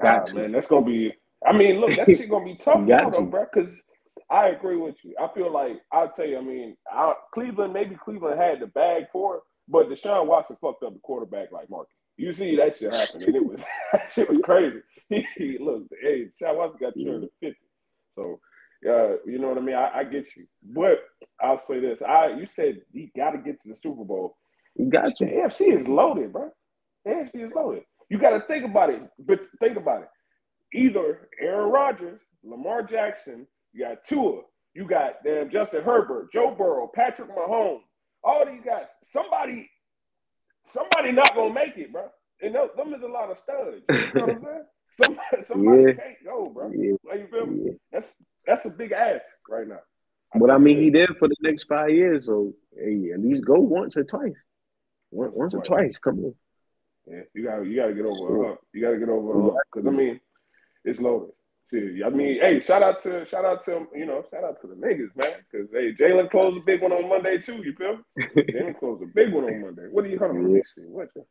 [0.00, 1.12] Got ah, man, that's gonna be.
[1.46, 3.46] I mean, look, that shit gonna be tough now, though, bro.
[3.52, 3.72] Because
[4.30, 5.14] I agree with you.
[5.20, 6.38] I feel like I'll tell you.
[6.38, 10.84] I mean, I, Cleveland maybe Cleveland had the bag for it, but Deshaun Watson fucked
[10.84, 11.92] up the quarterback like Marcus.
[12.16, 13.60] You see that shit happen, and it was
[13.92, 14.80] that shit was crazy.
[15.36, 17.66] He, look, hey, Deshaun Watson got turned to fifty,
[18.14, 18.38] so
[18.88, 19.74] uh, you know what I mean.
[19.74, 21.00] I, I, get you, but
[21.40, 24.36] I'll say this: I you said he got to get to the Super Bowl.
[24.76, 25.24] You got to.
[25.24, 26.50] The AFC is loaded, bro.
[27.04, 27.82] The AFC is loaded.
[28.08, 30.08] You got to think about it, but think about it.
[30.72, 34.42] Either Aaron Rodgers, Lamar Jackson, you got Tua,
[34.74, 37.82] you got damn Justin Herbert, Joe Burrow, Patrick Mahomes,
[38.24, 39.68] all these guys, somebody,
[40.66, 42.08] somebody not gonna make it, bro.
[42.42, 43.82] And them, them is a lot of studs.
[43.90, 44.64] You know what I'm saying?
[45.02, 45.92] somebody, somebody yeah.
[45.92, 46.70] can't go, bro.
[46.74, 46.92] Yeah.
[47.08, 47.60] Like, you feel me?
[47.66, 47.72] Yeah.
[47.92, 48.14] That's
[48.46, 49.80] that's a big ask right now.
[50.34, 53.54] But I mean, he did for the next five years, so hey, at least go
[53.54, 54.32] once or twice.
[55.10, 55.94] Once, once or twice.
[56.02, 56.34] Come on.
[57.06, 58.58] Yeah, you got you got to get over a hump.
[58.58, 60.20] Uh, you got to get over uh, a hump because I mean,
[60.84, 61.30] it's loaded.
[61.72, 64.68] See, I mean, hey, shout out to shout out to you know shout out to
[64.68, 65.38] the niggas, man.
[65.50, 67.56] Because hey, Jalen closed a big one on Monday too.
[67.56, 67.98] You feel?
[68.16, 68.24] Me?
[68.52, 69.86] Jalen closed a big one on Monday.
[69.90, 70.52] What do you on?
[70.52, 70.62] Let.
[70.76, 71.08] What?
[71.14, 71.24] The,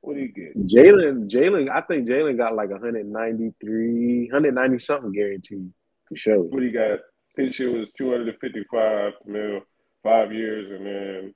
[0.00, 0.56] what do you get?
[0.66, 5.72] Jalen, Jalen, I think Jalen got like 193, 190 something guaranteed
[6.08, 6.42] for sure.
[6.42, 7.00] What do you got?
[7.36, 9.60] His year was 255 mil,
[10.02, 11.34] five years, and then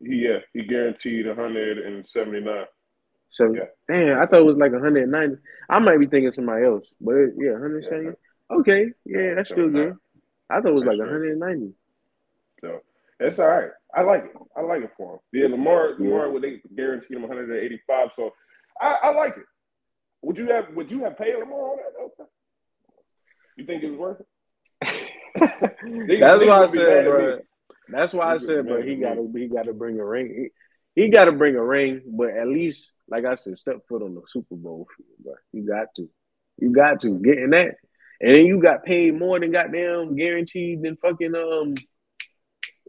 [0.00, 2.64] he yeah, he guaranteed 179.
[3.30, 3.62] So yeah.
[3.88, 5.36] damn, I thought it was like 190.
[5.68, 8.04] I might be thinking somebody else, but yeah, 170.
[8.04, 8.56] Yeah.
[8.58, 9.96] Okay, yeah, that's still good.
[10.50, 11.72] I thought it was like 190.
[12.60, 12.80] So
[13.18, 13.70] that's all right.
[13.94, 14.32] I like it.
[14.56, 15.18] I like it for him.
[15.32, 18.10] Yeah, Lamar, Lamar, would they guaranteed him 185.
[18.14, 18.32] So
[18.80, 19.44] I, I, like it.
[20.22, 21.76] Would you have Would you have paid Lamar on
[22.18, 22.26] that?
[23.56, 24.26] You think it was worth it?
[26.20, 27.38] That's why I said, bro.
[27.88, 28.82] That's why I said, bro.
[28.82, 30.50] He got to he got to bring a ring.
[30.94, 34.02] He, he got to bring a ring, but at least, like I said, step foot
[34.02, 35.34] on the Super Bowl field, bro.
[35.52, 36.08] You got to,
[36.58, 37.74] you got to get in that,
[38.20, 41.74] and then you got paid more than goddamn guaranteed than fucking um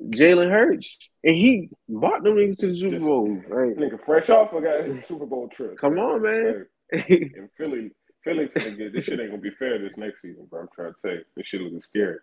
[0.10, 3.42] Jalen Hurts, and he bought them niggas to the Super Bowl.
[3.48, 3.76] Right?
[3.76, 5.78] Nigga, fresh off a guy Super Bowl trip.
[5.78, 6.66] Come on, man.
[6.92, 7.92] in Philly,
[8.26, 10.62] Philly finna get this shit ain't gonna be fair this next season, bro.
[10.62, 12.18] I'm trying to say this shit looking scary.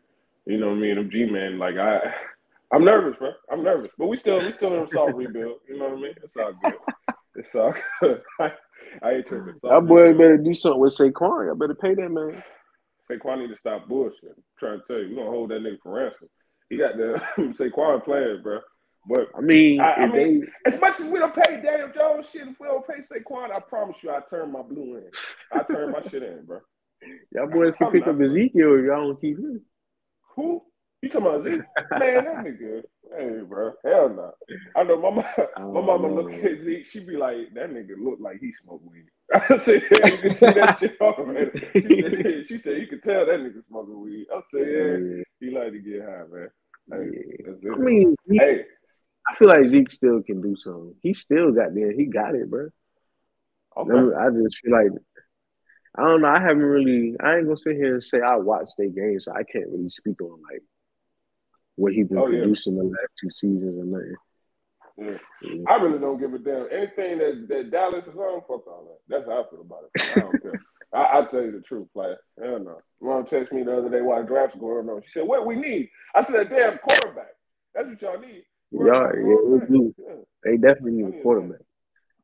[0.47, 0.99] You know what I mean?
[0.99, 2.01] I'm G man, like I,
[2.73, 3.31] I'm nervous, bro.
[3.51, 5.59] I'm nervous, but we still we still in a soft rebuild.
[5.69, 6.15] You know what I mean?
[6.23, 6.75] It's all good.
[7.37, 8.21] It's all good.
[8.41, 8.53] I,
[9.03, 9.61] I ain't tripping.
[9.62, 11.51] That boy better do something with Saquon.
[11.51, 12.43] I better pay that man.
[13.09, 14.35] Saquon need to stop bullshit.
[14.37, 16.29] I'm trying to tell you, we gonna hold that nigga for ransom.
[16.69, 18.59] He got the Saquon playing, bro.
[19.07, 20.71] But I mean, I, I mean they...
[20.71, 23.59] as much as we don't pay Daniel Jones shit, if we don't pay Saquon, I
[23.59, 25.11] promise you, I turn my blue in.
[25.53, 26.61] I turn my shit in, bro.
[27.35, 29.61] Y'all boys can pick up Ezekiel if y'all don't keep him.
[30.37, 30.62] Who?
[31.03, 31.62] You talking about Zeke?
[31.99, 32.83] Man, that nigga.
[33.19, 33.73] Hey, bro.
[33.85, 34.15] Hell no.
[34.15, 34.81] Nah.
[34.81, 36.87] I know my mama, my mama look at Zeke.
[36.87, 39.07] She be like, that nigga look like he smoke weed.
[39.35, 41.59] I said, yeah, you can see that shit already.
[41.59, 44.27] She said, she said, you can tell that nigga smoking weed.
[44.33, 46.49] I said, yeah, he like to get high, man.
[46.91, 48.65] Hey, I mean, hey,
[49.29, 50.95] I feel like Zeke still can do something.
[51.03, 51.93] He still got there.
[51.93, 52.69] He got it, bro.
[53.77, 54.17] Okay.
[54.17, 54.91] I just feel like
[55.97, 56.29] I don't know.
[56.29, 57.15] I haven't really.
[57.21, 59.91] I ain't gonna sit here and say I watched their games, so I can't really
[59.91, 60.63] speak on like
[61.77, 62.83] what he been oh, producing yeah.
[62.83, 64.17] the last two seasons or nothing.
[64.99, 65.19] Yeah.
[65.43, 65.63] yeah.
[65.69, 66.69] I really don't give a damn.
[66.73, 69.01] Anything that, that Dallas is on, fuck all that.
[69.09, 70.13] That's how I feel about it.
[70.17, 70.63] I don't care.
[70.95, 72.79] I, will tell you the truth, like hell no.
[73.01, 75.03] Mom texted me the other day while draft's going on.
[75.07, 77.35] She said, "What we need?" I said, "A damn quarterback.
[77.75, 79.95] That's what y'all need." Y'all, yeah, do.
[79.99, 80.15] Yeah.
[80.45, 81.61] They definitely need a quarterback.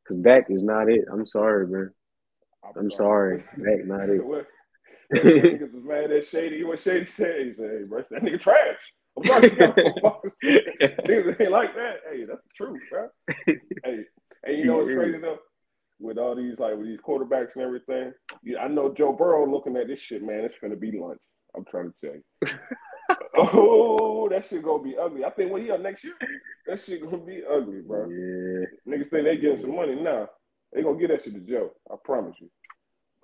[0.07, 1.05] Cause Dak is not it.
[1.11, 1.91] I'm sorry, man.
[2.75, 4.21] I'm sorry, Dak not it.
[5.13, 6.63] niggas was mad at Shady.
[6.63, 8.77] What Shady said, he said, "Hey, bro, that nigga trash."
[9.17, 9.49] I'm sorry,
[10.43, 11.95] niggas ain't like that.
[12.09, 13.09] Hey, that's the truth, bro.
[13.47, 14.05] hey,
[14.43, 15.39] and you know what's crazy though?
[15.99, 18.13] with all these like with these quarterbacks and everything.
[18.43, 20.45] Yeah, I know Joe Burrow looking at this shit, man.
[20.45, 21.19] It's gonna be lunch.
[21.55, 22.59] I'm trying to tell you.
[23.37, 25.23] Oh, that shit gonna be ugly.
[25.25, 26.13] I think when he up next year,
[26.67, 28.07] that shit gonna be ugly, bro.
[28.09, 28.65] Yeah.
[28.87, 30.29] Niggas think they getting some money now.
[30.73, 31.71] They gonna get that shit to Joe.
[31.91, 32.49] I promise you.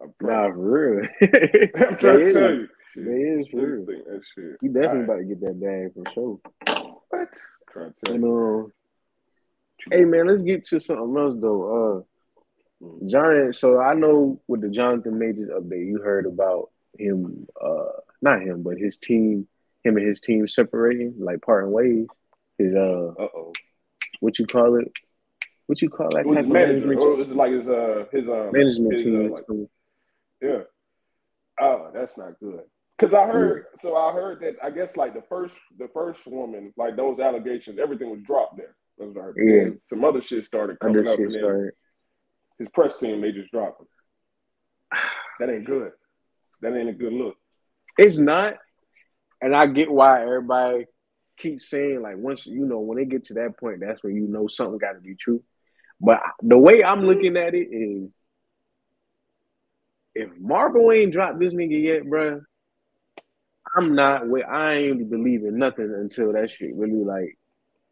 [0.01, 0.49] I promise.
[0.49, 1.07] Nah, for real.
[1.21, 2.67] I'm trying to tell you.
[2.97, 3.85] It is for real.
[3.85, 4.57] That shit.
[4.61, 5.03] He definitely right.
[5.03, 6.39] about to get that bag for sure.
[7.09, 7.19] What?
[7.19, 7.27] I'm
[7.71, 8.21] trying to tell you.
[8.21, 8.71] Know,
[9.91, 11.99] hey man, let's get to something else though.
[11.99, 12.01] Uh
[13.05, 18.41] John, so I know with the Jonathan Majors update, you heard about him, uh, not
[18.41, 19.47] him, but his team,
[19.85, 22.07] him and his team separating, like parting ways.
[22.57, 23.53] His uh, oh,
[24.19, 24.91] what you call it?
[25.67, 27.01] What you call that type of management?
[27.03, 29.25] Or is it like his uh his uh management his, team?
[29.25, 29.69] Uh, like,
[30.41, 30.59] yeah.
[31.59, 32.61] Oh, that's not good.
[32.97, 33.81] Cause I heard, yeah.
[33.81, 37.77] so I heard that I guess like the first, the first woman, like those allegations,
[37.77, 38.75] everything was dropped there.
[38.97, 39.35] That's what I heard.
[39.37, 39.69] Yeah.
[39.89, 41.71] some other shit started coming other up, and then,
[42.57, 43.87] his press team, they just dropped him.
[45.39, 45.91] That ain't good.
[46.61, 47.35] That ain't a good look.
[47.97, 48.55] It's not.
[49.41, 50.85] And I get why everybody
[51.37, 54.27] keeps saying, like, once, you know, when they get to that point, that's when you
[54.27, 55.43] know something got to be true.
[55.99, 58.11] But the way I'm looking at it is
[60.13, 62.41] if Marvel ain't dropped this nigga yet, bro,
[63.75, 67.37] I'm not, where I ain't believing nothing until that shit really, like,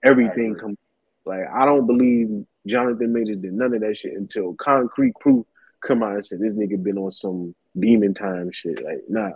[0.03, 0.77] everything comes.
[1.25, 5.45] Like, I don't believe Jonathan Majors did none of that shit until concrete proof
[5.85, 8.83] come out and said this nigga been on some demon time shit.
[8.83, 9.31] Like, nah.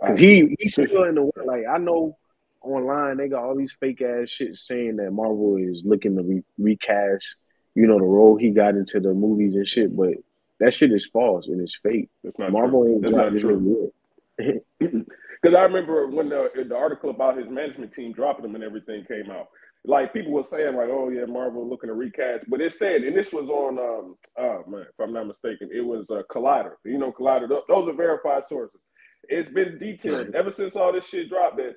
[0.00, 1.30] Cause he he's still in the.
[1.44, 2.16] Like I know
[2.62, 6.44] online they got all these fake ass shit saying that Marvel is looking to re-
[6.58, 7.36] recast,
[7.74, 9.94] you know, the role he got into the movies and shit.
[9.94, 10.14] But
[10.60, 12.08] that shit is false and it's fake.
[12.22, 12.92] That's not Marvel true.
[12.92, 13.92] ain't That's not true.
[14.36, 14.62] Because
[15.56, 19.30] I remember when the the article about his management team dropping him and everything came
[19.30, 19.48] out.
[19.86, 23.14] Like people were saying, like, "Oh yeah, Marvel looking to recast," but it said, and
[23.14, 26.72] this was on, um, oh man, if I'm not mistaken, it was uh, Collider.
[26.86, 27.46] You know, Collider.
[27.68, 28.80] Those are verified sources.
[29.28, 31.76] It's been detailed ever since all this shit dropped that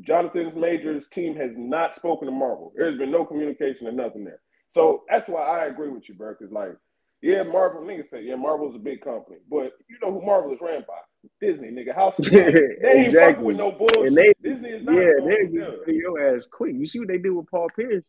[0.00, 2.72] Jonathan Majors' team has not spoken to Marvel.
[2.76, 4.40] There's been no communication or nothing there.
[4.72, 6.34] So that's why I agree with you, bro.
[6.38, 6.72] Because like,
[7.20, 10.58] yeah, Marvel niggas say, yeah, Marvel's a big company, but you know who Marvel is
[10.62, 10.94] ran by?
[11.40, 11.94] Disney, nigga.
[11.94, 12.52] House of Cards.
[12.80, 13.32] They ain't Exactly.
[13.34, 14.06] fucking with no bullshit.
[14.06, 16.74] And they- Disney is not Yeah, they get your ass quick.
[16.74, 18.02] You see what they did with Paul Pierce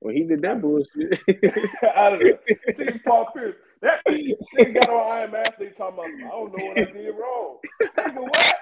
[0.00, 1.18] when he did that bullshit.
[1.96, 2.38] out of there.
[2.76, 3.56] See Paul Pierce.
[3.82, 7.14] That nigga got on I Am Athlete talking about, I don't know what I did
[7.14, 7.58] wrong.
[7.96, 8.56] Nigga, what?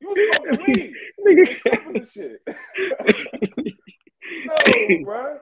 [0.00, 0.94] You was weed.
[1.18, 2.42] You nigga, shit.
[4.46, 5.38] no, bro.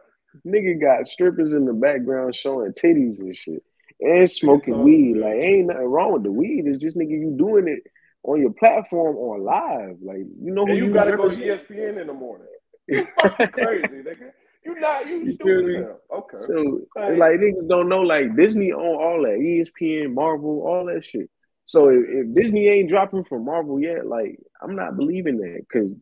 [0.47, 3.63] nigga got strippers in the background showing titties and shit,
[4.01, 5.17] and smoking Oh, weed.
[5.17, 6.65] Like ain't nothing wrong with the weed.
[6.67, 7.83] It's just nigga you doing it
[8.25, 9.97] on your platform on live.
[10.03, 11.37] Like you know who And you you gotta go to.
[11.37, 12.49] ESPN in the morning.
[12.89, 14.31] You fucking crazy, nigga.
[14.67, 15.87] You not you You stupid.
[16.13, 16.39] Okay.
[16.41, 17.17] So Hey.
[17.17, 21.31] like niggas don't know like Disney own all that ESPN, Marvel, all that shit.
[21.67, 25.93] So if, if Disney ain't dropping from Marvel yet, like I'm not believing that because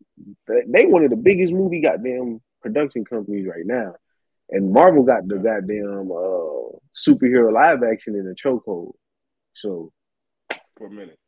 [0.67, 3.93] they, one of the biggest movie goddamn production companies right now,
[4.49, 8.93] and Marvel got the goddamn uh, superhero live action in a chokehold.
[9.53, 9.91] So
[10.77, 11.19] For a minute.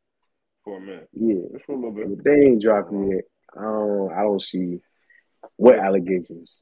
[0.64, 1.10] For a minute.
[1.14, 2.16] yeah, Just for a little bit.
[2.18, 3.26] but they ain't dropping yet.
[3.56, 4.80] I don't I don't see
[5.56, 6.56] what allegations.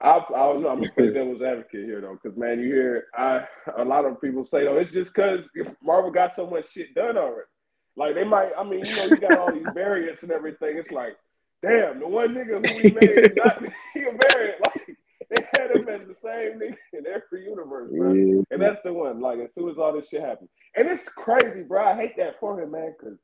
[0.00, 0.68] I, I don't know.
[0.68, 4.20] I'm gonna play devil's advocate here though, because man, you hear I a lot of
[4.20, 5.48] people say, "Oh, it's just because
[5.82, 7.48] Marvel got so much shit done already."
[7.96, 8.50] Like they might.
[8.58, 10.76] I mean, you know, you got all these variants and everything.
[10.78, 11.16] It's like,
[11.62, 13.62] damn, the one nigga who we made is not
[13.94, 14.60] he a variant.
[14.62, 14.96] Like
[15.30, 18.12] they had him as the same nigga in every universe, bro.
[18.12, 18.42] Yeah.
[18.50, 19.20] And that's the one.
[19.20, 21.84] Like as soon as all this shit happened, and it's crazy, bro.
[21.84, 23.18] I hate that for him, man, because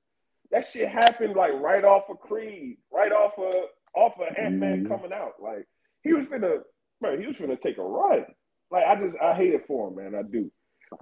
[0.52, 3.54] that shit happened like right off of Creed, right off of
[3.94, 4.88] off of Ant Man Mhm.
[4.88, 5.35] coming out.
[5.42, 5.66] Like
[6.02, 6.58] he was gonna,
[7.00, 8.24] man, he was gonna take a run.
[8.70, 10.14] Like I just, I hate it for him, man.
[10.14, 10.50] I do.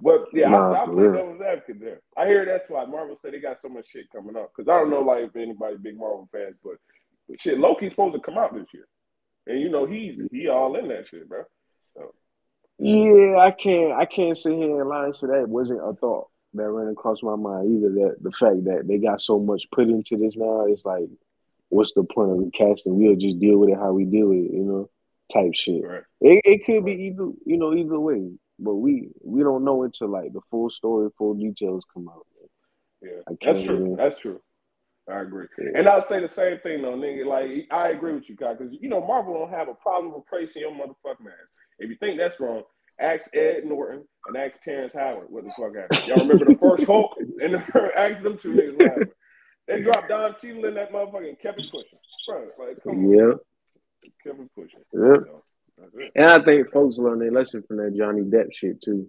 [0.01, 2.01] But yeah, Nah, I, I for play devil's advocate there.
[2.15, 4.51] I hear that's why Marvel said they got so much shit coming up.
[4.55, 6.75] Because I don't know, like, if anybody big Marvel fans, but,
[7.27, 8.87] but shit, Loki's supposed to come out this year,
[9.47, 11.43] and you know he's he all in that shit, bro.
[12.81, 13.91] Yeah, I can't.
[13.93, 17.35] I can't sit here and lie say that wasn't a thought that ran across my
[17.35, 17.89] mind either.
[17.89, 21.09] That the fact that they got so much put into this now, it's like,
[21.69, 22.97] what's the point of recasting?
[22.97, 24.89] We'll just deal with it how we deal with it, you know,
[25.31, 25.83] type shit.
[25.83, 26.03] Right.
[26.21, 30.09] It it could be either, you know, either way, but we we don't know until
[30.09, 32.25] like the full story, full details come out.
[33.01, 33.75] Yeah, that's true.
[33.75, 34.41] even- That's true.
[35.09, 35.47] I agree.
[35.57, 35.71] Yeah.
[35.79, 37.25] And I'll say the same thing though, nigga.
[37.25, 40.61] Like I agree with you, guy, because you know Marvel don't have a problem replacing
[40.61, 41.47] your motherfucking ass.
[41.79, 42.61] If you think that's wrong,
[42.99, 46.07] ask Ed Norton and ask Terrence Howard what the fuck happened.
[46.07, 49.09] Y'all remember the first Hulk and the, ask them two niggas.
[49.69, 51.99] They dropped Don Cheadle in that motherfucker and kept it pushing.
[52.27, 53.31] Bro, like come on, Yeah,
[54.23, 54.79] kept it pushing.
[54.93, 55.23] yeah.
[55.25, 55.43] So.
[56.15, 59.07] And I think folks learned their lesson from that Johnny Depp shit too.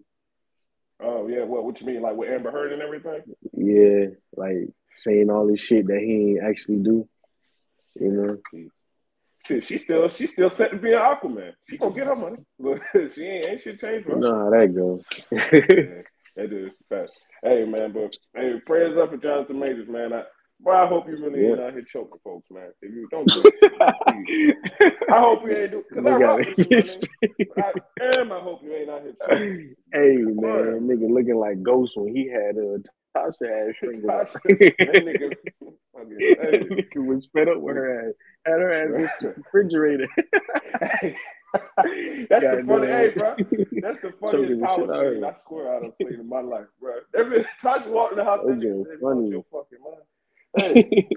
[1.02, 3.22] Oh yeah, what what you mean like with Amber Heard and everything?
[3.54, 7.08] Yeah, like saying all this shit that he ain't actually do.
[7.98, 8.68] You know.
[9.46, 11.52] Shit, she still she still set to be an Aquaman.
[11.68, 12.78] She gonna get her money, but
[13.14, 14.18] she ain't ain't shit changed for her.
[14.18, 15.02] No, that goes.
[16.36, 17.12] Yeah, that is fast.
[17.42, 20.12] Hey man, but hey, prayers up for Jonathan Majors, man.
[20.12, 20.22] I,
[20.62, 22.70] boy, I hope you really ain't out here choking folks, man.
[22.82, 24.56] If you don't do it.
[25.10, 27.48] I hope you ain't do because I rock with you.
[27.56, 29.74] I, damn, I hope you ain't out here choking.
[29.92, 32.78] hey man, nigga looking like Ghost when he had a
[33.16, 34.06] Tasha ass finger.
[34.06, 35.34] That nigga,
[35.94, 36.58] fucking, hey.
[36.70, 38.14] nigga was fed up with her ass.
[38.46, 40.08] Had her ass against the refrigerator.
[42.30, 43.34] That's the funny, hey, bro.
[43.82, 45.24] That's the funniest power shit out of scene.
[45.24, 46.94] I swear I done seen in my life, bro.
[47.16, 49.30] Every time you walk in the house, Okay, funny.
[49.30, 50.02] Your fucking mind?"
[50.56, 51.08] Hey,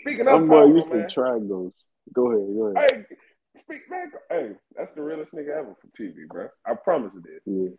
[0.00, 1.06] speaking of I'm power, used to
[1.48, 1.84] Ghost.
[2.12, 3.06] Go ahead, go ahead.
[3.06, 3.16] Hey,
[3.62, 4.10] speak, man.
[4.30, 6.48] Hey, that's the realest nigga ever for TV, bro.
[6.66, 7.42] I promise it is.
[7.46, 7.76] Yeah.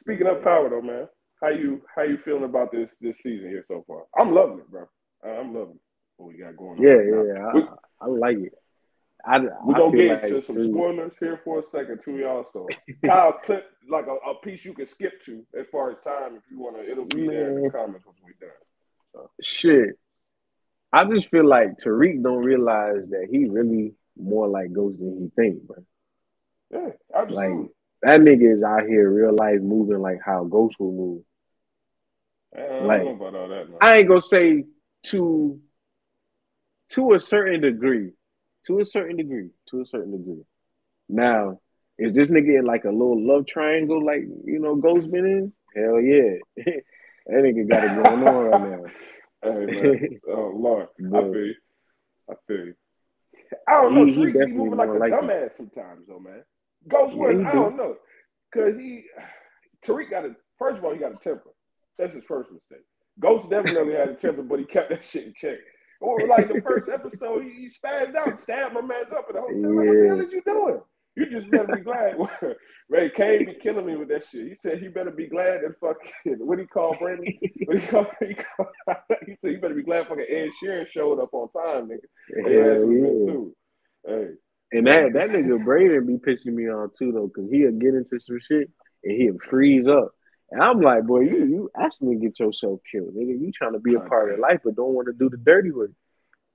[0.00, 1.08] Speaking of power, though, man,
[1.40, 4.04] how you how you feeling about this this season here so far?
[4.18, 4.86] I'm loving it, bro.
[5.24, 5.80] I'm loving it.
[6.16, 6.84] What we got going on?
[6.84, 8.52] Yeah, yeah, We, I, I like it.
[9.24, 12.46] I, we I gonna get like to some spoilers here for a second too, y'all.
[12.52, 12.68] So
[13.04, 16.42] Kyle clip like a, a piece you can skip to as far as time if
[16.50, 16.78] you wanna.
[16.78, 18.50] It'll be there in the comments once we done.
[19.42, 19.98] Shit.
[20.92, 25.30] I just feel like Tariq don't realize that he really more like Ghost than he
[25.36, 25.76] think, bro.
[26.70, 27.58] Yeah, absolutely.
[27.58, 27.70] Like
[28.02, 31.22] that nigga is out here real life moving like how Ghost will move.
[32.56, 33.66] I like- about all that.
[33.80, 34.64] I ain't gonna say
[35.04, 35.60] to
[36.90, 38.12] to a certain degree.
[38.66, 39.50] To a certain degree.
[39.70, 40.44] To a certain degree.
[41.08, 41.60] Now,
[41.98, 45.52] is this nigga in like a little love triangle like you know Ghost been in?
[45.74, 46.36] Hell yeah.
[47.26, 48.84] that nigga got it going on right now.
[49.42, 51.54] Hey man, oh Lord, I feel you.
[52.28, 52.74] I feel you.
[53.68, 54.04] I don't know.
[54.06, 55.56] He- he Tariq be moving like a like it.
[55.56, 56.42] sometimes, though, man.
[56.88, 57.58] Ghost Yeah, I do.
[57.60, 57.96] don't know,
[58.52, 59.04] cause he
[59.86, 61.50] Tariq got a first of all he got a temper.
[61.98, 62.84] That's his first mistake.
[63.20, 65.58] Ghost definitely had a temper, but he kept that shit in check.
[66.00, 69.42] Or like the first episode, he, he spazzed out, stabbed my man's up in the
[69.42, 69.76] hotel.
[69.76, 70.80] Like, what the hell is you doing?
[71.16, 72.16] You just better be glad.
[72.88, 74.48] Ray Kane be killing me with that shit.
[74.48, 77.26] He said he better be glad that fucking what he called Brandon.
[77.64, 78.68] What he called, he, called,
[79.26, 82.06] he said you better be glad fucking Ed Sheeran showed up on time, nigga.
[82.44, 84.14] Hell yeah.
[84.14, 84.28] Hey,
[84.72, 88.20] And that that nigga Brayden be pissing me off too though, cause he'll get into
[88.20, 88.70] some shit
[89.02, 90.12] and he'll freeze up.
[90.50, 93.40] And I'm like, boy, you you actually get yourself killed, nigga.
[93.40, 95.72] You trying to be a part of life, but don't want to do the dirty
[95.72, 95.90] work.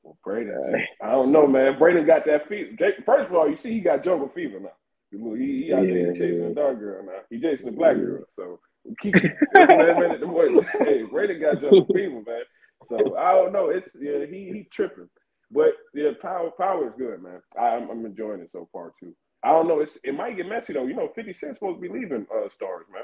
[0.03, 1.77] Well, Brayden, I don't know, man.
[1.77, 2.71] Brayden got that fever.
[3.05, 4.69] First of all, you see, he got jungle fever now.
[5.11, 6.47] He, he out there chasing yeah.
[6.47, 7.19] a dark girl now.
[7.29, 8.23] He chasing a black girl.
[8.35, 8.59] So
[9.01, 10.21] keep listen to that minute.
[10.21, 10.47] The boy,
[10.79, 12.43] hey, Brayden got jungle fever, man.
[12.89, 13.69] So I don't know.
[13.69, 15.09] It's yeah, he he tripping.
[15.51, 17.41] But yeah, power power is good, man.
[17.59, 19.13] I, I'm, I'm enjoying it so far too.
[19.43, 19.81] I don't know.
[19.81, 20.87] It's it might get messy though.
[20.87, 23.03] You know, 50 Cent's supposed to be leaving uh, Starz, man.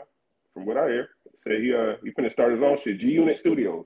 [0.54, 1.10] From what I hear,
[1.46, 3.86] say he uh he finna start his own shit, G Unit Studios.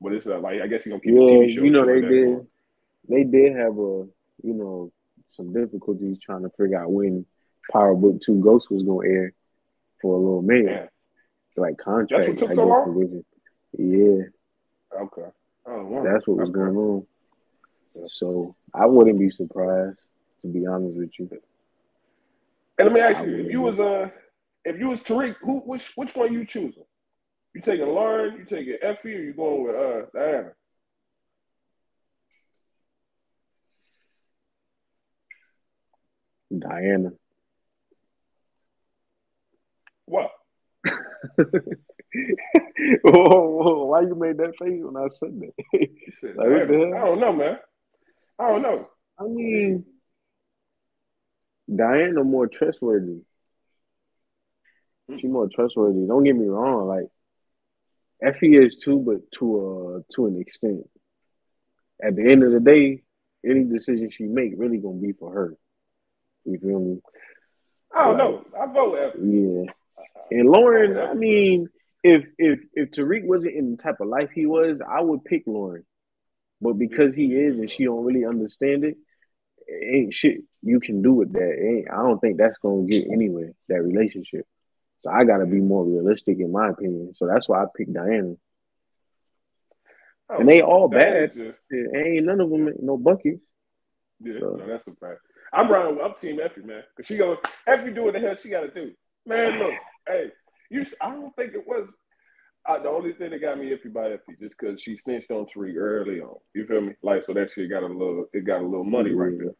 [0.00, 1.62] But it's uh, like I guess he gonna keep Yeah, TV show.
[1.62, 2.46] you know they did.
[3.08, 4.06] They did have a
[4.42, 4.92] you know
[5.32, 7.26] some difficulties trying to figure out when
[7.70, 9.32] Power Book Two Ghost was gonna air
[10.00, 10.90] for a little minute,
[11.56, 11.62] Yeah.
[11.62, 12.10] like contract.
[12.10, 13.24] That's what took I so guess, long?
[13.78, 14.22] Yeah,
[15.02, 15.30] Okay.
[15.66, 16.52] Oh, that's what was Okay.
[16.58, 17.06] going on.
[18.08, 19.98] So I wouldn't be surprised,
[20.42, 21.28] to be honest with you.
[22.78, 24.08] And let me ask you, if you was uh
[24.64, 26.84] if you was Tariq, who which which one you choosing?
[27.54, 30.52] You taking Lauren, you taking Effie, or you going with uh Diana?
[36.56, 37.10] Diana.
[40.06, 40.30] What?
[41.36, 41.42] whoa,
[43.04, 45.52] whoa, why you made that face when I said that?
[46.20, 46.96] Said Like, what the Diana.
[46.96, 46.96] hell?
[46.96, 47.58] I don't know, man.
[48.38, 48.88] I don't know.
[49.18, 49.84] I mean,
[51.74, 53.20] Diana more trustworthy.
[55.20, 56.06] She more trustworthy.
[56.06, 56.86] Don't get me wrong.
[56.86, 57.06] Like
[58.22, 60.88] Effie is too, but to uh to an extent.
[62.02, 63.02] At the end of the day,
[63.44, 65.56] any decision she make really gonna be for her.
[66.44, 67.00] You feel me?
[67.94, 68.44] I don't know.
[68.58, 69.18] I vote Effie.
[69.20, 69.72] Yeah.
[70.30, 71.68] And Lauren, I mean,
[72.02, 75.42] if if if Tariq wasn't in the type of life he was, I would pick
[75.46, 75.84] Lauren.
[76.60, 78.96] But because he is and she don't really understand it,
[79.66, 81.50] it ain't shit you can do with that.
[81.50, 84.46] It ain't, I don't think that's gonna get anywhere, that relationship.
[85.02, 87.14] So I gotta be more realistic in my opinion.
[87.16, 88.34] So that's why I picked Diana.
[90.28, 90.66] And they know.
[90.66, 91.34] all bad.
[91.34, 93.40] Just, ain't none of them no buckets.
[94.20, 95.20] yeah, So- no, that's a fact.
[95.52, 96.84] I'm running with up team Effie, man.
[96.96, 97.36] Cause she go
[97.66, 98.92] Effie do what the hell she gotta do.
[99.26, 99.72] Man, look,
[100.06, 100.30] hey,
[100.70, 101.88] you I don't think it was
[102.66, 105.46] uh, the only thing that got me iffy by Effie just because she snitched on
[105.46, 106.36] Tariq early on.
[106.54, 106.94] You feel me?
[107.02, 109.54] Like so that shit got a little it got a little money right there.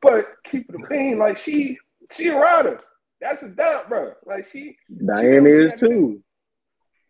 [0.00, 1.78] But keep it a bean, like she
[2.12, 2.80] she a rider.
[3.20, 4.12] That's a doubt, bro.
[4.26, 6.22] Like she Diana she is too.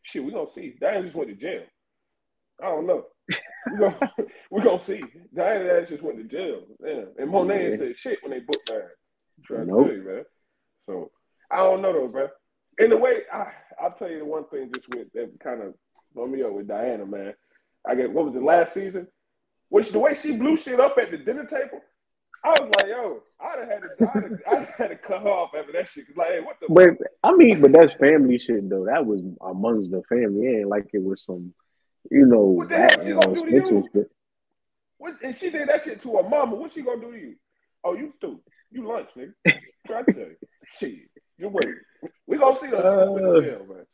[0.03, 0.75] shit, we gonna see.
[0.81, 1.63] Diana just went to jail.
[2.63, 3.05] I don't know.
[3.73, 3.99] we gonna
[4.51, 5.05] we gonna see.
[5.35, 6.63] Diana just went to jail.
[6.85, 7.03] Yeah.
[7.19, 7.77] And Monet Yeah.
[7.77, 8.71] said shit when they booked
[9.45, 9.87] trying Nope.
[9.87, 10.25] to tell you, man.
[10.87, 11.11] So
[11.51, 12.29] I don't know though, bro.
[12.79, 15.75] In the way, I I'll tell you the one thing just with that kind of
[16.15, 17.35] blow me up with Diana, man.
[17.87, 19.07] I get what was it last season?
[19.69, 21.81] Which the way she blew shit up at the dinner table,
[22.45, 25.23] I was like, yo, I'd have had to, I'd have, I'd have had to cut
[25.23, 26.07] her off after that shit.
[26.07, 26.67] 'Cause like, hey, what the?
[26.73, 28.85] But I mean, but that's family shit though.
[28.87, 30.47] That was amongst the family.
[30.47, 31.53] It ain't like it was some,
[32.11, 33.89] you know, What the hell she gonna uh, do to you?
[33.95, 34.11] shit.
[34.99, 36.55] What, and she did that shit to her mama.
[36.57, 37.35] What she gonna do to you?
[37.85, 38.41] Oh, you stupid.
[38.71, 39.33] You lunch, nigga.
[39.87, 40.37] Try to tell you.
[40.79, 40.95] Shit.
[41.39, 41.75] You wait.
[42.27, 43.41] We gonna see those Uh.
[43.73, 43.87] man.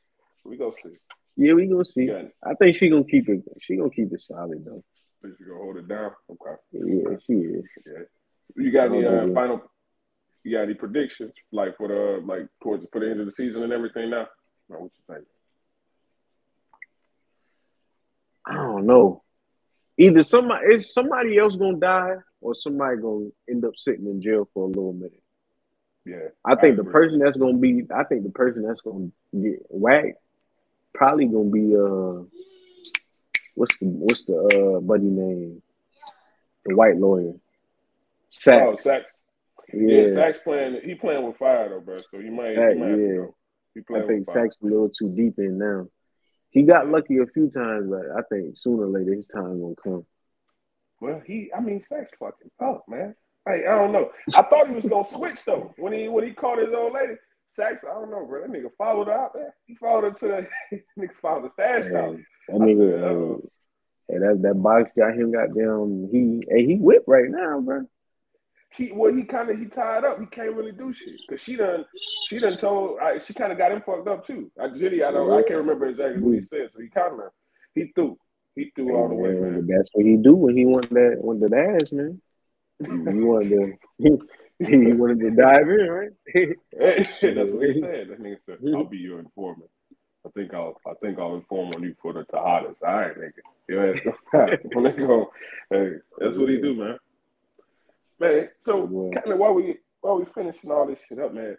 [0.44, 0.96] We gonna see.
[1.37, 2.11] Yeah, we gonna see.
[2.42, 3.42] I think she gonna keep it.
[3.61, 4.82] She gonna keep it solid though.
[5.22, 6.11] Think she gonna hold it down?
[6.30, 6.57] Okay.
[6.72, 7.64] Yeah, she is.
[8.57, 9.62] You got any Oh, uh, final?
[10.42, 13.62] You got any predictions like for the like towards for the end of the season
[13.62, 14.28] and everything now?
[14.68, 15.26] No, what you think?
[18.46, 19.22] I don't know.
[19.96, 24.48] Either somebody, is somebody else gonna die, or somebody gonna end up sitting in jail
[24.52, 25.22] for a little minute.
[26.05, 26.28] Yeah.
[26.44, 30.18] I think the person that's gonna be, I think the person that's gonna get whacked,
[30.92, 32.24] probably gonna be uh,
[33.55, 34.36] what's the what's the
[34.76, 35.62] uh buddy name?
[36.66, 37.32] The white lawyer,
[38.45, 38.62] Sack.
[38.62, 39.07] Oh, Saxe.
[39.72, 40.80] Yeah, yeah, Saxe playing.
[40.84, 41.99] He playing with fire though, bro.
[42.11, 42.55] So you might.
[42.55, 43.26] Sack, you might yeah.
[43.74, 44.45] He I think with fire.
[44.45, 45.88] Sack's a little too deep in now.
[46.51, 49.74] He got lucky a few times, but I think sooner or later his time gonna
[49.82, 50.07] come.
[51.01, 53.14] Well, he, I mean, Saxe fucking up, man.
[53.47, 54.11] Hey, I don't know.
[54.34, 57.14] I thought he was gonna switch though when he when he caught his old lady.
[57.55, 58.42] Saxe, I don't know, bro.
[58.42, 59.55] That nigga followed her out there.
[59.66, 62.18] He followed into the nigga followed the stash house.
[62.49, 63.38] That nigga, uh,
[64.11, 66.09] and that that box got him goddamn.
[66.12, 67.86] He hey, he whipped right now, bro.
[68.77, 70.18] He well, he kind of he tied up.
[70.18, 71.85] He can't really do shit because she done
[72.29, 74.51] she done told I, she kind of got him fucked up too.
[74.61, 76.47] I Jitty, I don't I can't remember exactly what he mm-hmm.
[76.47, 77.31] said, so he kind of
[77.75, 78.18] he threw
[78.57, 79.31] he threw all the way.
[79.31, 79.66] Man.
[79.66, 82.20] That's what he do when he want that want the ass, man.
[82.81, 84.18] he wanted to
[84.59, 86.11] he, wanted to dive in, right?
[86.72, 88.09] That's what he said.
[88.09, 89.70] That nigga said, "I'll be your informant."
[90.27, 92.77] I think I'll I think I'll inform on you for the Tejadas.
[92.85, 93.43] All right, nigga.
[93.68, 94.01] Your ass
[94.72, 95.31] when they go,
[95.70, 96.99] hey, that's what he do, man.
[98.25, 101.57] Man, so kind of while we while we finishing all this shit up, man,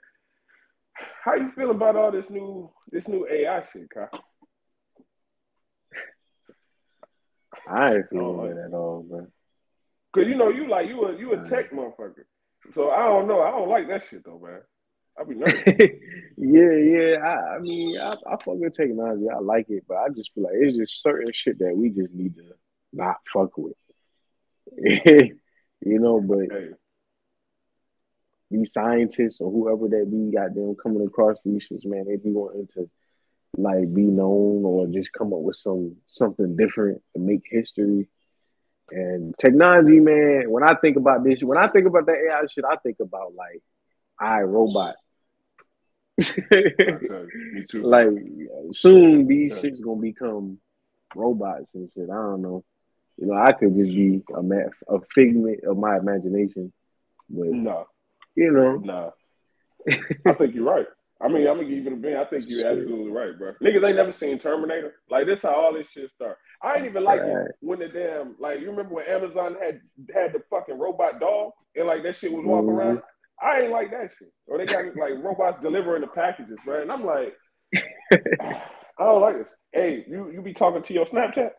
[1.23, 4.09] how you feel about all this new this new AI shit, Kyle?
[7.69, 9.27] I ain't feeling it at all, man.
[10.13, 12.25] Cause you know you like you a you a tech motherfucker.
[12.73, 13.41] So I don't know.
[13.41, 14.61] I don't like that shit though, man.
[15.19, 15.61] I be nervous.
[16.37, 17.17] yeah, yeah.
[17.23, 19.25] I, I mean, I, I fuck with technology.
[19.33, 22.13] I like it, but I just feel like it's just certain shit that we just
[22.13, 22.53] need to
[22.91, 23.75] not fuck with.
[25.81, 26.69] you know, but hey.
[28.51, 32.31] these scientists or whoever that be got them coming across these shits, man, they be
[32.31, 32.89] wanting to
[33.57, 38.07] like be known or just come up with some something different to make history.
[38.91, 42.65] And technology, man, when I think about this, when I think about that AI shit,
[42.69, 43.61] I think about like
[44.19, 44.95] I robot.
[46.17, 46.25] Me
[47.69, 47.83] too.
[47.83, 48.07] Like
[48.71, 50.59] soon these shits gonna become
[51.15, 52.09] robots and shit.
[52.09, 52.63] I don't know.
[53.17, 56.73] You know, I could just be a ma- a figment of my imagination.
[57.29, 57.87] But no,
[58.35, 59.13] you know, no.
[60.25, 60.87] I think you're right.
[61.21, 62.17] I mean, I'm gonna give you the bin.
[62.17, 63.53] I think you're absolutely right, bro.
[63.63, 64.95] Niggas ain't never seen Terminator.
[65.09, 66.37] Like this, how all this shit start.
[66.61, 67.47] I ain't even like right.
[67.47, 69.79] it when the damn like you remember when Amazon had
[70.13, 72.77] had the fucking robot dog and like that shit was walking mm-hmm.
[72.77, 73.01] around.
[73.41, 74.31] I ain't like that shit.
[74.47, 76.81] Or they got like robots delivering the packages, right?
[76.81, 77.33] And I'm like,
[77.75, 78.59] I
[78.99, 79.47] don't like this.
[79.71, 81.51] Hey, you you be talking to your Snapchat?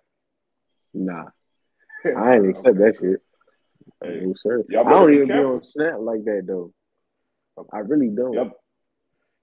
[0.93, 1.25] Nah,
[2.17, 3.21] I ain't accept that shit.
[4.03, 4.65] Hey, no, sir.
[4.71, 5.51] I don't even careful.
[5.51, 6.73] be on Snap like that though.
[7.73, 8.35] I really don't.
[8.35, 8.51] Y'all,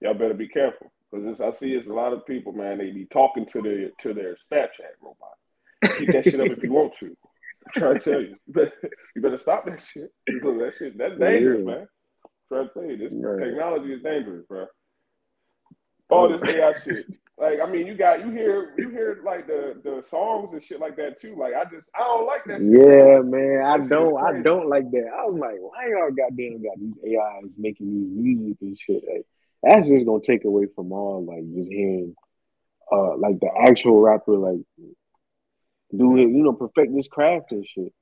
[0.00, 2.78] y'all better be careful because I see it's a lot of people, man.
[2.78, 5.96] They be talking to their to their Snapchat robot.
[5.98, 7.06] Keep that shit up if you want to.
[7.66, 8.72] I'm trying to tell you, you better,
[9.16, 11.74] you better stop that shit because that shit that's dangerous, yeah.
[11.74, 11.88] man.
[12.48, 13.44] Try to tell you, this right.
[13.44, 14.66] technology is dangerous, bro.
[16.10, 17.06] All this AI shit.
[17.36, 20.80] Like, I mean, you got you hear you hear like the the songs and shit
[20.80, 21.34] like that too.
[21.36, 22.60] Like, I just I don't like that.
[22.62, 25.10] Yeah, man, I don't I don't like that.
[25.12, 29.02] I was like, why y'all goddamn got these AIs making these music and shit?
[29.08, 29.26] Like,
[29.62, 32.14] that's just gonna take away from all like just hearing
[32.92, 34.60] uh like the actual rapper like
[35.96, 37.92] do it, you know, perfect this craft and shit.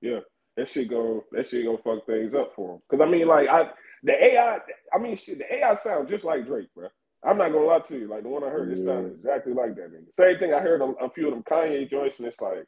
[0.00, 0.20] Yeah
[0.56, 2.82] that shit go that shit gonna fuck things up for him.
[2.90, 3.70] Cause I mean, like I
[4.02, 4.58] the AI,
[4.92, 6.88] I mean, shit, the AI sounds just like Drake, bro.
[7.24, 8.08] I'm not gonna lie to you.
[8.08, 10.06] Like the one I heard, it sounded exactly like that nigga.
[10.18, 12.66] Same thing I heard a, a few of them Kanye joints, and it's like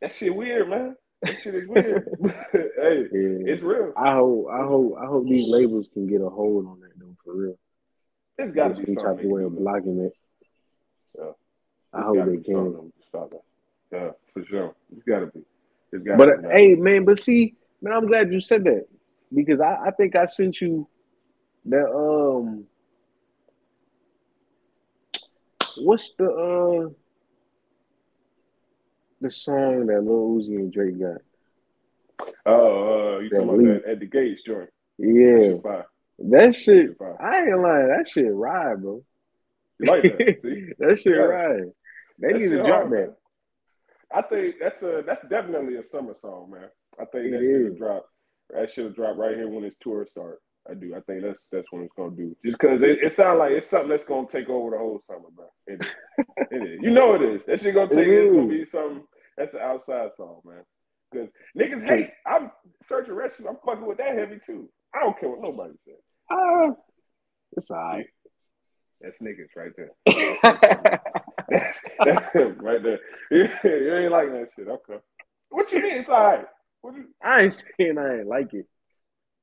[0.00, 0.96] that shit weird, man.
[1.22, 2.08] That shit is weird.
[2.52, 3.52] hey, yeah.
[3.52, 3.92] it's real.
[3.96, 7.16] I hope, I hope, I hope these labels can get a hold on that though,
[7.24, 7.58] for real.
[8.38, 10.12] It's got to be some type of way of blocking it.
[11.18, 11.30] Yeah,
[11.92, 12.92] I hope they can.
[13.08, 13.42] Stop that.
[13.92, 14.74] Yeah, for sure.
[14.96, 15.44] It's got to be.
[15.92, 16.18] It's got.
[16.18, 18.86] But uh, hey, man, but see, man, I'm glad you said that
[19.32, 20.88] because I, I think I sent you
[21.66, 22.64] that um,
[25.78, 26.90] what's the uh,
[29.20, 31.20] the song that Lil Uzi and Drake got?
[32.46, 34.70] Oh, uh, you talking about that at the gates joint?
[34.98, 35.82] Yeah,
[36.18, 36.96] that shit.
[37.20, 37.88] I ain't lying.
[37.88, 39.02] That shit ride, bro.
[39.80, 40.38] You like that?
[40.42, 40.66] See?
[40.78, 41.22] that shit yeah.
[41.22, 41.72] ride.
[42.18, 42.96] They that need to drop hard, that.
[42.96, 43.14] Man.
[44.14, 46.68] I think that's a that's definitely a summer song, man.
[47.00, 48.08] I think that should have dropped.
[48.50, 50.43] That should dropped right here when his tour starts.
[50.70, 50.94] I do.
[50.94, 52.34] I think that's that's what it's gonna do.
[52.44, 55.28] Just because it, it sounds like it's something that's gonna take over the whole summer,
[55.34, 55.46] bro.
[55.66, 55.90] It is.
[56.50, 56.78] it is.
[56.82, 57.42] You know it is.
[57.46, 58.06] That shit gonna take.
[58.06, 59.04] It it's gonna be something.
[59.36, 60.62] That's an outside song, man.
[61.10, 62.10] Because niggas hate.
[62.26, 62.50] I'm
[62.84, 63.46] search and rescue.
[63.48, 64.68] I'm fucking with that heavy too.
[64.94, 65.96] I don't care what nobody says.
[66.30, 66.70] Uh,
[67.56, 68.06] it's alright.
[69.00, 69.90] That's niggas right there.
[71.48, 73.00] that's, that's him right there.
[73.30, 74.68] You, you, ain't like that shit.
[74.68, 75.00] Okay.
[75.50, 76.46] What you mean it's all right?
[76.84, 77.04] You...
[77.22, 78.66] I ain't saying I ain't like it.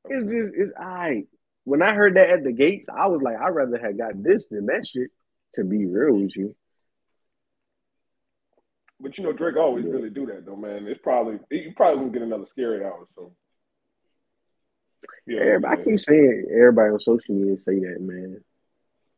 [0.05, 1.27] It's just it's all right.
[1.63, 4.47] When I heard that at the gates, I was like, I'd rather have got this
[4.47, 5.09] than that shit.
[5.55, 6.55] To be real with you.
[9.01, 9.91] But you know, Drake always yeah.
[9.91, 10.87] really do that though, man.
[10.87, 13.33] It's probably you probably gonna get another scary hour So
[15.27, 18.41] Yeah, everybody, I keep saying everybody on social media say that, man.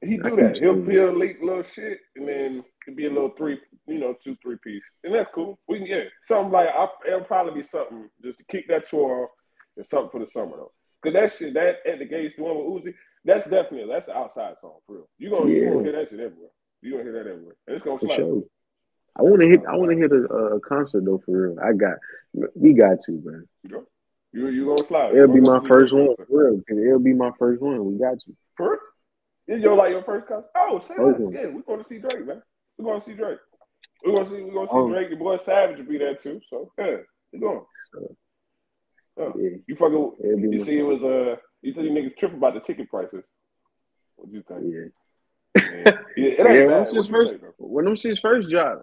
[0.02, 0.58] He do that.
[0.58, 4.36] He'll he'll leak little shit, and then it'd be a little three, you know, two
[4.42, 5.60] three piece, and that's cool.
[5.68, 9.24] We can yeah, something like I, it'll probably be something just to kick that tour
[9.24, 9.30] off,
[9.78, 10.72] and something for the summer though.
[11.04, 12.94] Cause that shit, that at the gates, the one with Uzi,
[13.26, 15.10] that's definitely that's an outside song for real.
[15.18, 15.56] You gonna yeah.
[15.56, 16.50] you gonna hear that shit everywhere.
[16.82, 17.56] You gonna hear that everywhere.
[17.68, 18.18] And it's gonna slap.
[18.18, 18.44] Sure.
[19.16, 19.62] I want to hit.
[19.70, 21.60] I want to hit a, a, concert though for real.
[21.60, 21.98] I got.
[22.56, 23.48] We got to, man.
[24.34, 25.14] You you gonna slide?
[25.14, 26.62] It'll be my first one for real.
[26.68, 27.86] It'll be my first one.
[27.86, 28.36] We got you.
[28.58, 28.80] For
[29.48, 30.50] Is your like your first concert?
[30.58, 31.42] Oh, say okay.
[31.42, 32.42] Yeah, we're going to see Drake, man.
[32.78, 33.38] We're going to see Drake.
[34.04, 34.42] We're going to see.
[34.42, 35.10] We're going to see um, Drake.
[35.10, 36.42] Your boy Savage will be there too.
[36.50, 36.98] So yeah,
[37.32, 37.62] we're going.
[39.20, 39.50] Uh, yeah.
[39.68, 40.12] You fucking.
[40.52, 41.36] You see, it was uh.
[41.62, 43.24] You said you niggas trip about the ticket prices.
[44.16, 44.62] What do you think?
[44.66, 45.62] Yeah.
[45.86, 48.80] yeah, yeah, yeah when his first, think, when them shit's first job,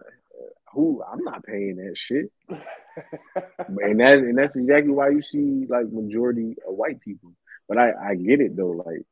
[0.72, 2.30] who I'm not paying that shit.
[2.48, 7.32] and that and that's exactly why you see like majority of white people.
[7.68, 9.04] But I I get it though, like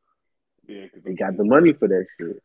[0.66, 2.42] yeah, they got the money for that shit.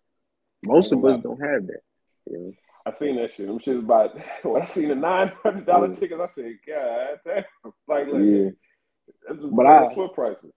[0.64, 1.82] Most of us don't have that.
[2.30, 2.54] You know?
[2.86, 3.50] I seen that shit.
[3.50, 5.96] I'm shit about when I seen the nine hundred dollar yeah.
[5.96, 6.22] tickets.
[6.22, 7.44] I said, God damn,
[7.88, 8.50] like, like yeah.
[9.30, 10.52] But I what prices.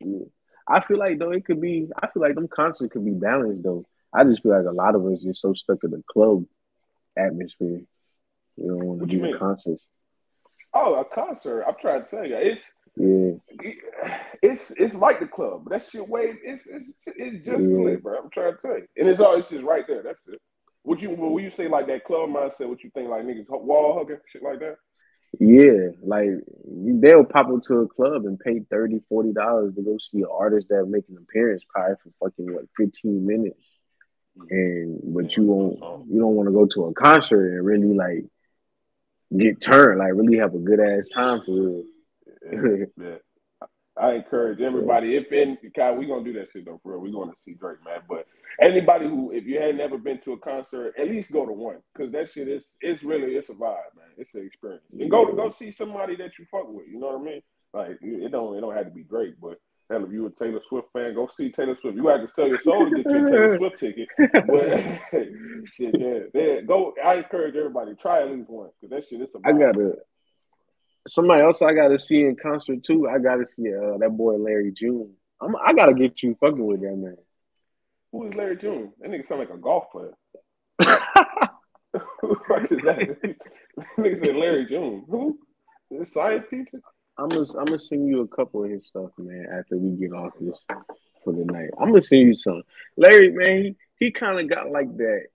[0.00, 0.24] Yeah.
[0.68, 1.88] I feel like though it could be.
[2.02, 3.84] I feel like them concerts could be balanced though.
[4.12, 6.44] I just feel like a lot of us just so stuck in the club
[7.16, 7.82] atmosphere.
[8.56, 9.78] You don't want to do a concert.
[10.74, 11.64] Oh, a concert!
[11.66, 13.32] I'm trying to tell you, it's yeah,
[14.42, 17.78] it's it's like the club, but that shit way it's it's it's just yeah.
[17.78, 18.18] lit, bro.
[18.18, 20.02] I'm trying to tell you, and it's always just right there.
[20.02, 20.40] That's it.
[20.84, 22.68] Would you when you say like that club mindset?
[22.68, 24.76] What you think like niggas wall hugging shit like that?
[25.38, 26.28] Yeah, like
[26.66, 29.00] they'll pop into a club and pay 30
[29.34, 33.26] dollars to go see an artist that make an appearance probably for fucking what fifteen
[33.26, 33.60] minutes
[34.38, 34.46] mm-hmm.
[34.50, 38.24] and but you won't you don't want to go to a concert and really like
[39.36, 41.84] get turned, like really have a good ass time for real.
[42.52, 43.16] yeah, yeah.
[43.98, 45.16] I encourage everybody.
[45.16, 47.00] If in God, we gonna do that shit though, for real.
[47.00, 48.00] We going to see Drake, man.
[48.08, 48.26] But
[48.60, 51.78] anybody who, if you had never been to a concert, at least go to one,
[51.96, 54.08] cause that shit is, it's really, it's a vibe, man.
[54.16, 54.84] It's an experience.
[54.98, 56.86] And go to go see somebody that you fuck with.
[56.88, 57.42] You know what I mean?
[57.74, 59.58] Like it don't, it don't have to be great, but
[59.90, 61.96] Hell, if you a Taylor Swift fan, go see Taylor Swift.
[61.96, 64.08] You have to sell your soul to get your Taylor Swift ticket.
[64.18, 65.12] But
[65.74, 66.92] shit, yeah, yeah, go.
[67.04, 69.30] I encourage everybody try at least one because that shit is.
[69.44, 69.92] I gotta.
[71.06, 73.08] Somebody else I gotta see in concert too.
[73.08, 75.12] I gotta see uh, that boy Larry June.
[75.40, 77.16] I'm, I gotta get you fucking with that man.
[78.16, 78.92] Who is Larry June?
[79.00, 80.14] That nigga sound like a golf player.
[82.20, 83.36] Who the fuck is that?
[83.98, 85.04] nigga said Larry June.
[85.10, 85.38] Who?
[85.90, 86.80] The science teacher?
[87.18, 89.46] I'm gonna I'm gonna send you a couple of his stuff, man.
[89.52, 90.58] After we get off this
[91.24, 92.62] for the night, I'm gonna send you some.
[92.96, 95.26] Larry, man, he, he kind of got like that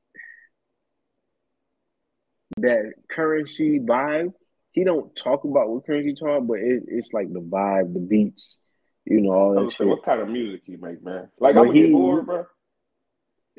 [2.58, 4.34] that Curren$y vibe.
[4.72, 8.58] He don't talk about what Curren$y talk, but it, it's like the vibe, the beats,
[9.06, 9.88] you know, all that shit.
[9.88, 11.30] What kind of music he make, man?
[11.40, 12.46] Like I'm he, bored, bro.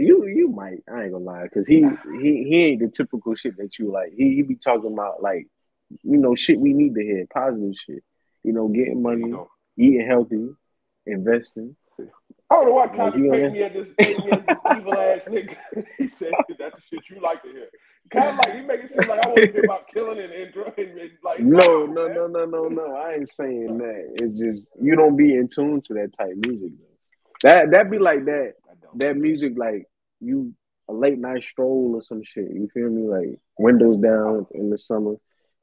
[0.02, 1.84] You you might I ain't gonna lie because he
[2.20, 4.12] he he ain't the typical shit that you like.
[4.16, 5.46] He he be talking about like
[6.02, 8.02] you know shit we need to hear, positive shit
[8.42, 9.50] you know, getting money, oh.
[9.76, 10.50] eating healthy,
[11.06, 11.76] investing.
[12.50, 15.28] I don't know why Kanye like, paid me at this, me at this evil ass
[15.28, 15.56] nigga.
[15.98, 17.68] he said that's the shit you like to hear.
[18.10, 20.32] Kind of like he make it seem like I want to hear about killing and,
[20.32, 22.94] and, and, and like no, no, no, no, no, no.
[22.94, 24.16] I ain't saying that.
[24.20, 26.72] It's just you don't be in tune to that type music.
[26.78, 27.48] Though.
[27.48, 28.54] That that be like that.
[28.96, 29.86] That music like
[30.22, 30.54] you
[30.88, 32.50] a late night stroll or some shit.
[32.50, 33.08] You feel me?
[33.08, 35.16] Like windows down in the summer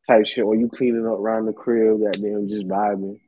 [0.08, 3.20] type shit, or you cleaning up around the crib, goddamn, just vibing.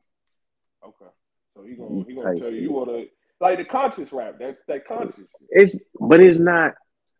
[0.83, 1.11] Okay,
[1.55, 3.03] so he gonna he gonna tell you you wanna
[3.39, 5.25] like the conscious rap, that that conscious.
[5.49, 6.73] It's but it's not.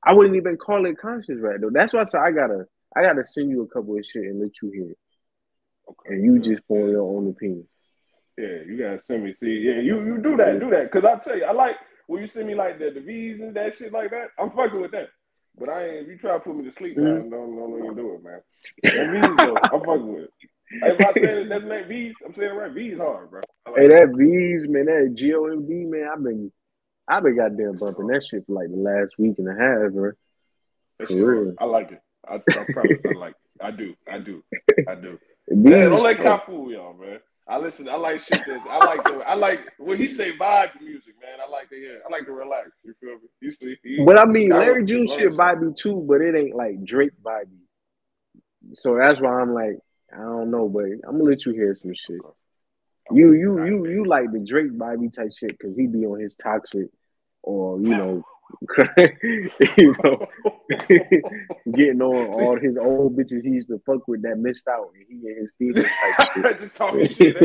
[0.04, 1.70] I wouldn't even call it conscious rap though.
[1.72, 4.42] That's why I said I gotta I gotta send you a couple of shit and
[4.42, 4.98] let you hear it,
[5.90, 6.16] okay.
[6.16, 7.68] and you just form your own opinion.
[8.38, 9.36] Yeah, you gotta send me.
[9.40, 11.78] See, yeah, you you do that, do that, cause I tell you, I like
[12.12, 14.32] when you send me like the the V's and that shit like that.
[14.38, 15.08] I'm fucking with that.
[15.58, 15.96] But I ain't.
[16.04, 17.06] If you try to put me to sleep, mm-hmm.
[17.06, 18.42] man, don't don't even do it, man.
[18.84, 20.32] V's though, I'm fucking with it.
[20.72, 22.74] If I say that's not V's, I'm saying it right.
[22.74, 23.42] V's hard, bro.
[23.66, 26.10] Like hey, that V's, man, that G O M V, man.
[26.12, 26.52] I've been,
[27.08, 30.12] I've been goddamn bumping that shit for like the last week and a half, bro.
[31.00, 31.54] That's real.
[31.60, 32.02] I like it.
[32.28, 33.64] I, I promise, I like it.
[33.64, 33.96] I do.
[34.12, 34.44] I do.
[34.86, 35.18] I do.
[35.50, 37.20] Man, don't let cop fool y'all, man.
[37.48, 37.90] I listen.
[37.90, 39.04] I like shit that I like.
[39.04, 41.40] The, I like when he say vibe music, man.
[41.46, 42.02] I like to hear.
[42.08, 42.70] I like to relax.
[42.84, 43.56] You feel me?
[43.60, 47.12] He, he, but I mean, Larry June shit vibey too, but it ain't like Drake
[47.24, 47.58] vibey.
[48.74, 49.80] So that's why I'm like,
[50.14, 52.22] I don't know, but I'm gonna let you hear some shit.
[53.12, 56.36] You you you you like the Drake vibey type shit because he be on his
[56.36, 56.88] toxic
[57.44, 58.24] or you know
[59.78, 60.28] you know,
[61.76, 65.06] getting on all his old bitches he used to fuck with that missed out, and
[65.08, 66.60] he and his feelings.
[66.60, 67.36] Just talking shit.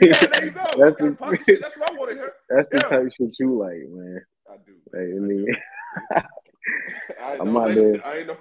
[0.00, 0.64] yeah, there you go.
[0.78, 2.32] That's, the, that's what I want to hear.
[2.48, 2.88] That's the yeah.
[2.88, 4.22] type shit you like, man.
[4.50, 4.74] I do.
[4.92, 5.46] Like, I mean,
[7.22, 8.06] I am out there.
[8.06, 8.36] I know.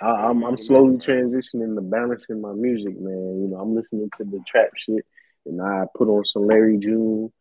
[0.00, 3.42] I, am I'm slowly transitioning to balancing my music, man.
[3.42, 5.04] You know, I'm listening to the trap shit,
[5.46, 7.32] and I put on some Larry June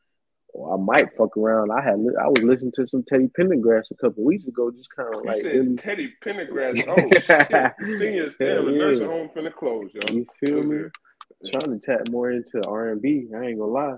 [0.55, 1.71] I might fuck around.
[1.71, 5.13] I had I was listening to some Teddy Pendergrass a couple weeks ago, just kind
[5.13, 5.75] of like really...
[5.77, 6.83] Teddy Pendergrass.
[6.87, 7.99] Oh shit!
[7.99, 8.77] Seniors, damn, the yeah.
[8.77, 10.15] nursing home finna close, yo.
[10.15, 10.89] You feel me?
[11.51, 13.27] Trying to tap more into R and B.
[13.35, 13.97] I ain't gonna lie.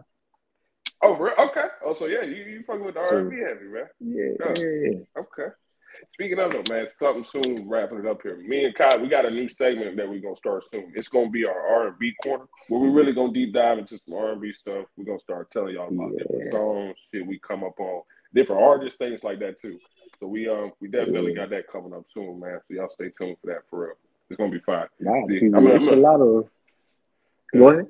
[1.03, 1.67] Oh, okay.
[1.85, 3.87] Oh, so yeah, you you fucking with the R and B heavy, man.
[3.99, 5.21] Yeah, yeah.
[5.21, 5.53] Okay.
[6.13, 7.67] Speaking of it, man, something soon.
[7.67, 8.37] Wrapping it up here.
[8.37, 10.91] Me and Kyle, we got a new segment that we're gonna start soon.
[10.95, 13.97] It's gonna be our R and B corner, where we really gonna deep dive into
[13.99, 14.85] some R and B stuff.
[14.97, 16.23] We're gonna start telling y'all about yeah.
[16.23, 19.79] different songs, shit we come up on, different artists, things like that too.
[20.19, 21.41] So we um we definitely yeah.
[21.43, 22.59] got that coming up soon, man.
[22.67, 23.95] So y'all stay tuned for that for real.
[24.29, 24.87] It's gonna be fine.
[25.01, 26.49] Wow, See, I'm, I'm, a lot of.
[27.53, 27.87] Go ahead.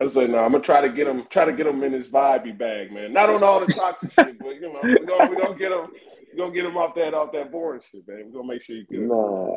[0.00, 2.06] I said, no, I'm gonna try to get him, try to get him in his
[2.08, 3.12] vibey bag, man.
[3.12, 5.90] Not on all the toxic shit, but you know, we're gonna, we're gonna get him,
[6.32, 8.24] we're gonna get him off that, off that boring shit, man.
[8.26, 9.00] We're gonna make sure you good.
[9.00, 9.56] Nah,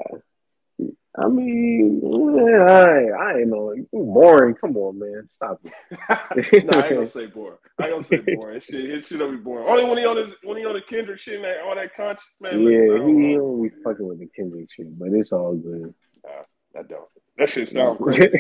[1.18, 4.56] I mean, yeah, I, I ain't know, boring.
[4.56, 5.72] Come on, man, stop it.
[6.66, 7.58] no, I ain't gonna say boring.
[7.80, 8.58] I ain't gonna say boring.
[8.58, 9.66] It shit, it shit don't be boring.
[9.68, 11.96] Only when he on his, when he on the Kendrick shit, and that, all that
[11.96, 12.62] conscious man.
[12.62, 15.94] Yeah, he, he don't be fucking with the Kendrick shit, but it's all good.
[16.26, 17.08] Nah, I don't.
[17.38, 18.32] That shit sound crazy.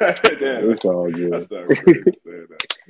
[0.00, 1.48] it's all good.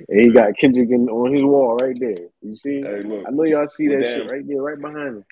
[0.09, 2.27] And he got Kendrick in, on his wall right there.
[2.41, 2.81] You see?
[2.81, 5.25] Hey, look, I know y'all see that damn, shit right there, right behind him.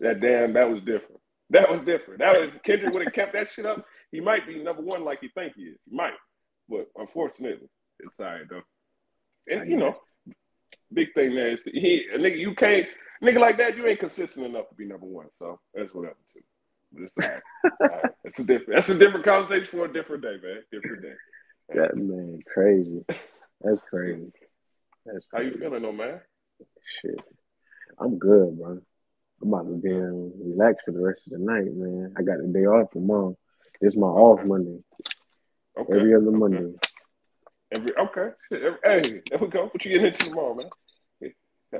[0.00, 1.20] That damn, that was different.
[1.50, 2.20] That was different.
[2.20, 3.84] That was Kendrick would have kept that shit up.
[4.12, 5.78] He might be number one like he think he is.
[5.88, 6.14] He might,
[6.68, 7.68] but unfortunately,
[7.98, 8.62] it's all right though.
[9.48, 9.96] And you know,
[10.92, 12.38] big thing there is he a nigga.
[12.38, 12.86] You can't
[13.22, 13.76] nigga like that.
[13.76, 15.26] You ain't consistent enough to be number one.
[15.38, 16.40] So that's whatever too.
[16.92, 17.42] But it's all right.
[17.80, 18.12] all right.
[18.24, 18.74] That's a different.
[18.74, 20.62] That's a different conversation for a different day, man.
[20.70, 21.14] Different day.
[21.74, 23.04] That man, crazy.
[23.60, 24.30] That's crazy.
[25.04, 25.50] That's crazy.
[25.50, 26.20] How you feeling, though, man?
[27.00, 27.20] Shit,
[27.98, 28.80] I'm good, bro.
[29.40, 32.14] I'm about to be relax for the rest of the night, man.
[32.18, 33.36] I got the day off tomorrow.
[33.80, 34.82] It's my off Monday.
[35.78, 35.94] Okay.
[35.94, 36.36] Every other okay.
[36.36, 36.74] Monday.
[37.74, 38.30] Every okay.
[38.50, 39.66] Hey, there we go.
[39.66, 40.70] What you getting into tomorrow, man?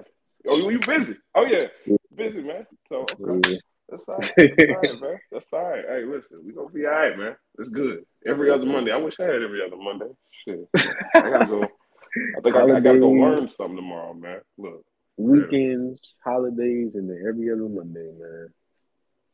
[0.46, 1.16] Oh, you busy?
[1.34, 1.66] Oh yeah,
[2.14, 2.64] busy, man.
[2.88, 3.50] So okay.
[3.50, 3.56] Yeah.
[3.88, 4.32] That's all right.
[4.36, 5.18] That's all right, man.
[5.32, 5.84] That's all right.
[5.88, 7.36] Hey, listen, we gonna be all right, man.
[7.58, 8.04] It's good.
[8.26, 8.92] Every other Monday.
[8.92, 10.10] I wish I had every other Monday.
[10.44, 10.68] Shit.
[11.14, 11.62] I gotta go.
[11.62, 14.40] I think I, I, gotta go learn something tomorrow, man.
[14.56, 14.84] Look.
[15.16, 16.32] Weekends, yeah.
[16.32, 18.48] holidays, and then every other Monday, man.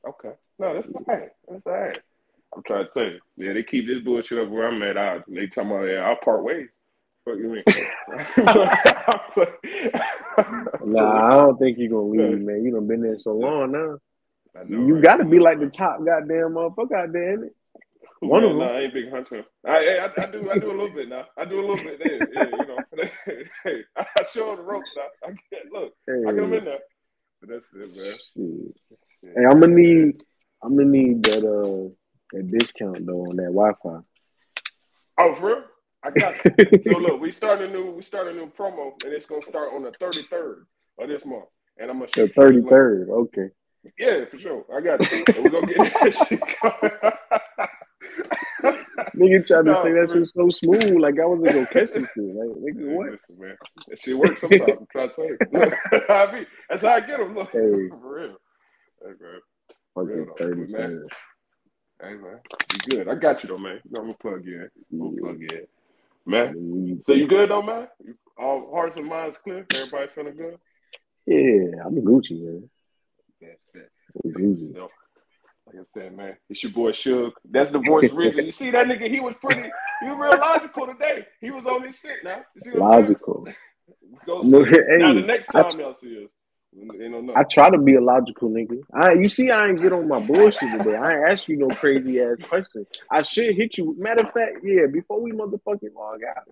[0.09, 0.33] Okay.
[0.59, 1.29] No, that's all right.
[1.49, 1.99] That's all right.
[2.57, 3.21] I'm trying to tell you.
[3.37, 4.97] Yeah, they keep this bullshit up where I'm at.
[4.97, 6.69] I, they talking about, yeah, I'll part ways.
[7.25, 7.65] Fuck you mean?
[10.85, 12.65] nah, I don't think you're gonna leave, man.
[12.65, 13.99] You done been there so long now.
[14.55, 15.03] Know, you right?
[15.03, 17.57] got to be like the top goddamn motherfucker God damn it.
[18.21, 18.67] One yeah, of them.
[18.67, 19.45] Nah, I ain't big hunter.
[19.67, 21.27] I, I, I, do I do a little bit now.
[21.37, 22.33] I do a little bit there.
[22.33, 22.79] Yeah, you know.
[23.65, 25.29] hey, I show the ropes now.
[25.29, 25.93] I get look.
[26.07, 26.23] Hey.
[26.27, 26.79] I get them in there.
[27.41, 28.73] But that's it, man.
[29.37, 30.23] Hey, I'm gonna need
[30.63, 31.93] I'm gonna need that uh
[32.33, 34.01] that discount though on that Wi-Fi.
[35.19, 35.65] Oh, for real?
[36.03, 36.83] I got you.
[36.93, 39.73] so look, we start a new we start a new promo and it's gonna start
[39.75, 40.65] on the 33rd
[40.99, 41.45] of this month.
[41.79, 43.09] And I'm gonna the 33rd.
[43.11, 43.51] Okay.
[43.99, 44.65] Yeah, for sure.
[44.75, 45.25] I got you.
[45.43, 46.41] we're gonna get that shit
[49.17, 52.09] Nigga tried to no, say that shit so smooth, like I wasn't gonna catch this
[52.15, 52.25] shit.
[52.25, 53.11] Like, nigga, what?
[53.11, 53.57] Listen, man,
[53.89, 54.63] that shit works sometimes.
[54.81, 55.39] I'm trying to tell you.
[56.15, 57.35] I mean, that's how I get them.
[57.35, 57.89] Look, hey.
[57.89, 58.37] for real.
[59.03, 59.41] Hey, man.
[59.95, 61.07] Fucking man.
[62.01, 62.41] Hey, man,
[62.73, 63.09] you good?
[63.09, 63.81] I got you though, man.
[63.85, 64.69] You know, I'm gonna plug in.
[64.93, 65.67] I'm gonna plug in,
[66.27, 67.03] man.
[67.07, 67.89] So you good though, man?
[68.39, 69.67] All hearts and minds clear.
[69.75, 70.59] Everybody feeling good.
[71.27, 72.69] Yeah, I'm a Gucci, man
[73.75, 73.89] that,
[74.25, 74.89] You know,
[75.67, 77.33] like I said, man, it's your boy Suge.
[77.51, 78.45] That's the voice original.
[78.45, 79.11] You see that nigga?
[79.11, 79.63] He was pretty.
[80.01, 81.27] He was real logical today.
[81.41, 82.43] He was on his shit now.
[82.75, 83.47] logical.
[84.27, 86.31] Go no, hey, now the next time I, y'all see us.
[87.37, 88.81] I try to be a logical nigga.
[88.93, 90.97] I you see I ain't get on my bullshit today.
[90.97, 92.87] I ain't ask you no crazy ass question.
[93.11, 93.95] I should hit you.
[93.99, 96.49] Matter of fact, yeah, before we motherfucking log out,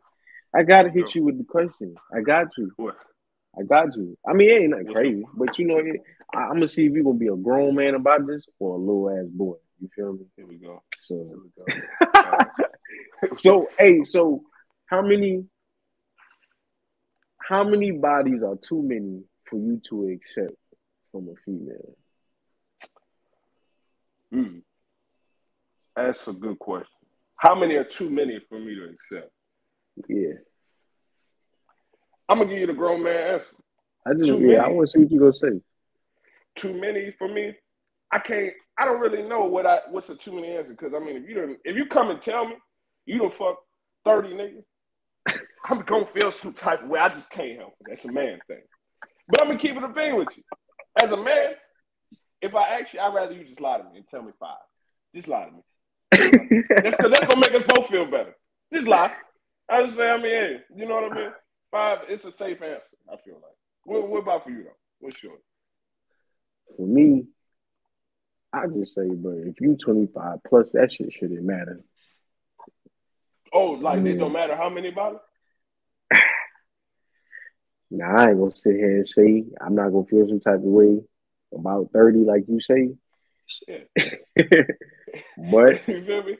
[0.54, 1.96] I gotta hit you with the question.
[2.14, 2.70] I got you.
[2.76, 2.96] What?
[3.58, 4.16] I got you.
[4.26, 6.00] I mean, it ain't nothing crazy, but you know, it,
[6.34, 8.78] I, am gonna see if you're gonna be a grown man about this or a
[8.78, 9.56] little ass boy.
[9.80, 10.26] You feel me?
[10.36, 10.82] Here we go.
[11.00, 13.36] So, we go.
[13.36, 14.42] so, hey, so
[14.86, 15.44] how many,
[17.38, 20.56] how many bodies are too many for you to accept
[21.10, 21.96] from a female?
[24.32, 24.58] Hmm.
[25.94, 26.86] That's a good question.
[27.36, 29.30] How many are too many for me to accept?
[30.08, 30.34] Yeah.
[32.28, 33.46] I'm gonna give you the grown man answer.
[34.06, 34.58] I just too yeah, many.
[34.58, 35.60] I want to see what you're gonna say.
[36.56, 37.54] Too many for me.
[38.12, 38.52] I can't.
[38.78, 41.28] I don't really know what I what's a too many answer because I mean if
[41.28, 42.54] you don't if you come and tell me
[43.06, 43.56] you don't fuck
[44.04, 44.64] thirty niggas,
[45.66, 47.00] I'm gonna feel some type of way.
[47.00, 47.86] I just can't help it.
[47.88, 48.62] That's a man thing.
[49.28, 50.42] But I'm gonna keep it a being with you.
[51.02, 51.54] As a man,
[52.42, 54.56] if I ask you, I'd rather you just lie to me and tell me five.
[55.14, 55.62] Just lie to me.
[56.68, 58.34] that's, that's gonna make us both feel better.
[58.72, 59.12] Just lie.
[59.70, 61.30] I just say, I mean, hey, you know what I mean?
[61.70, 62.82] Five, it's a safe answer.
[63.10, 63.56] I feel like.
[63.84, 64.76] What, what about for you though?
[65.00, 65.40] What's yours?
[66.76, 67.26] For me,
[68.52, 71.82] I just say, but if you 25 plus, that shit shouldn't matter.
[73.52, 75.20] Oh, like it don't matter how many bottles?
[77.94, 80.62] Now I ain't gonna sit here and say I'm not gonna feel some type of
[80.62, 81.02] way
[81.54, 82.94] about 30, like you say.
[83.68, 83.80] Yeah.
[85.52, 86.38] but you feel me?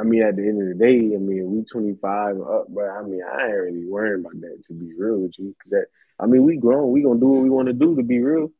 [0.00, 3.02] I mean, at the end of the day, I mean, we 25 up, but I
[3.02, 5.54] mean, I ain't really worrying about that to be real with you.
[5.70, 5.86] That,
[6.18, 8.50] I mean, we grown, we gonna do what we want to do to be real.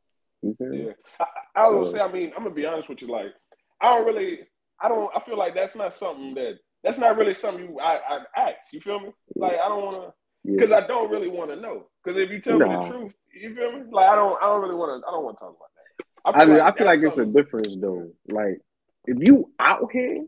[0.43, 0.75] You feel?
[0.75, 0.93] Yeah.
[1.19, 1.25] I,
[1.57, 3.11] I was gonna say, I mean, I'm gonna be honest with you.
[3.11, 3.33] Like,
[3.81, 4.41] I don't really,
[4.81, 7.99] I don't, I feel like that's not something that, that's not really something you, I,
[8.37, 8.57] I ask.
[8.73, 9.11] You feel me?
[9.37, 10.13] Like, I don't want to,
[10.45, 10.77] because Yeah.
[10.77, 11.87] I don't really want to know.
[12.05, 13.85] Because if you tell me the truth, you feel me?
[13.91, 16.41] Like, I don't, I don't really want to, I don't want to talk about that.
[16.41, 18.11] I, mean, I feel like it's a difference though.
[18.29, 18.61] Like,
[19.07, 20.25] if you out here,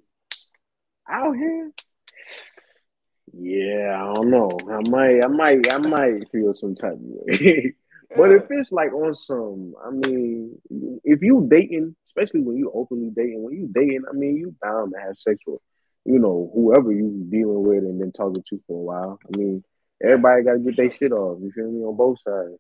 [1.09, 1.73] out here,
[3.35, 4.51] yeah, I don't know.
[4.71, 7.75] I might, I might, I might feel some type of way.
[8.15, 10.59] But if it's like on some, I mean,
[11.03, 14.93] if you dating, especially when you openly dating, when you dating, I mean, you bound
[14.93, 15.61] to have sex with,
[16.05, 19.19] you know, whoever you dealing with and then talking to for a while.
[19.27, 19.65] I mean,
[20.05, 21.39] everybody got to get their shit off.
[21.41, 21.83] You feel me?
[21.85, 22.59] On both sides.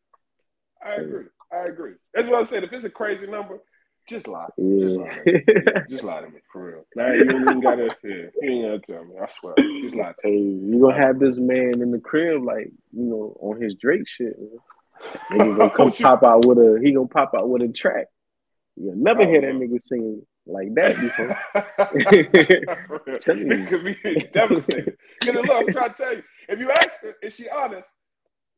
[0.83, 1.27] I agree.
[1.53, 1.93] I agree.
[2.15, 2.65] That's what I'm saying.
[2.65, 3.61] If it's a crazy number,
[4.09, 4.47] just lie.
[4.59, 4.97] Just Yeah.
[4.99, 5.09] lie.
[5.11, 5.43] to me.
[5.47, 6.85] Yeah, just lie to me for real.
[6.97, 7.89] Nah, you ain't even gotta.
[8.05, 9.15] Yeah, you ain't gotta tell me.
[9.21, 9.55] I swear.
[9.83, 13.37] Just lie to hey, you gonna have this man in the crib, like you know,
[13.41, 14.35] on his Drake shit.
[14.39, 14.59] Man.
[15.33, 18.07] Nigga gonna come you- pop out with a, he gonna pop out with a track.
[18.77, 21.39] You'll never Oh, hear that nigga sing like that before.
[23.21, 23.43] Tell me.
[23.57, 23.63] You.
[23.63, 24.95] it could be devastating.
[25.21, 27.87] Because look, I'm trying to tell you, if you ask her, is she honest?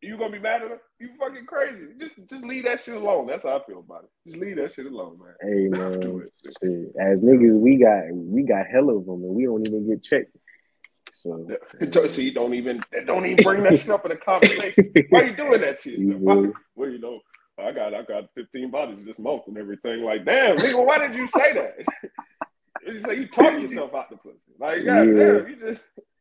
[0.05, 0.81] You gonna be mad at her?
[1.01, 1.87] You fucking crazy.
[1.99, 3.27] Just just leave that shit alone.
[3.27, 4.11] That's how I feel about it.
[4.31, 5.35] Just leave that shit alone, man.
[5.41, 6.33] Hey Do man, it.
[6.61, 6.93] shit.
[7.01, 10.37] as niggas, we got we got hell of them, and we don't even get checked.
[11.13, 11.49] So
[12.11, 14.93] See, don't even don't even bring that shit up in the conversation.
[15.09, 16.21] Why you doing that to yourself?
[16.21, 17.21] You Why, well, you know,
[17.59, 20.03] I got I got 15 bodies this month and everything.
[20.05, 21.77] Like, damn, nigga, why did you say that?
[22.87, 24.37] you say you talk yourself out the pussy.
[24.59, 25.15] Like, god Yeah.
[25.15, 25.81] damn, you just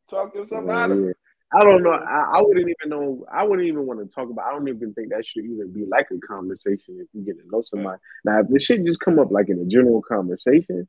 [0.09, 1.17] talk yourself out of it.
[1.55, 1.91] I don't know.
[1.91, 3.25] I, I wouldn't even know.
[3.31, 4.45] I wouldn't even want to talk about.
[4.45, 7.47] I don't even think that should even be like a conversation if you get to
[7.49, 7.99] know somebody.
[8.25, 10.87] Now, if this shit just come up like in a general conversation,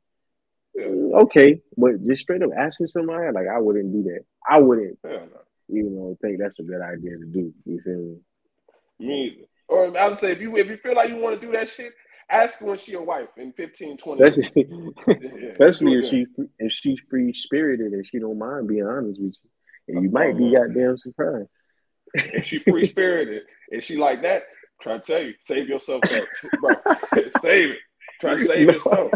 [0.77, 1.61] mm, okay.
[1.77, 4.25] But just straight up asking somebody, like I wouldn't do that.
[4.49, 4.97] I wouldn't,
[5.67, 7.53] you know, think that's a good idea to do.
[7.65, 8.17] You feel me?
[8.99, 9.45] Me either.
[9.67, 11.69] Or I would say if you if you feel like you want to do that
[11.69, 11.93] shit,
[12.29, 14.23] ask when she your wife in 15, 20.
[14.23, 14.67] Especially,
[15.07, 16.25] Yeah, especially if she
[16.59, 19.49] if she's free spirited and she don't mind being honest with you,
[19.87, 21.49] and you might be goddamn surprised.
[22.13, 24.43] if she free spirited and she like that,
[24.81, 26.03] try to tell you, save yourself
[26.59, 26.75] bro.
[27.41, 27.77] save it.
[28.21, 28.73] Try to save No.
[28.73, 29.11] yourself.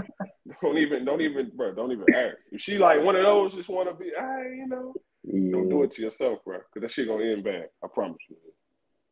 [0.62, 1.74] Don't even, don't even, bro.
[1.74, 2.36] Don't even ask.
[2.52, 4.94] If she like one of those, just want to be, hey, you know,
[5.24, 5.52] Yeah.
[5.52, 7.70] don't do it to yourself, bro, because that shit gonna end bad.
[7.84, 8.36] I promise you.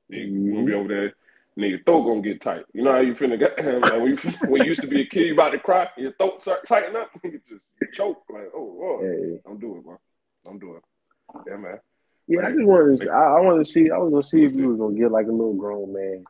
[0.10, 1.14] You gonna be over there.
[1.58, 2.66] And your throat gonna get tight.
[2.74, 5.06] You know how you finna get like when you when you used to be a
[5.08, 8.76] kid, you about to cry, your throat start tighten up, you just choke like, oh,
[8.80, 9.06] Lord.
[9.06, 9.40] Hey.
[9.46, 9.98] don't do it, bro.
[10.46, 10.76] Don't do
[11.48, 11.80] Yeah, man.
[12.28, 13.10] Yeah, I just wanted to.
[13.10, 13.90] I, I wanted to see.
[13.90, 16.26] I was gonna see if you was gonna get like a little grown man,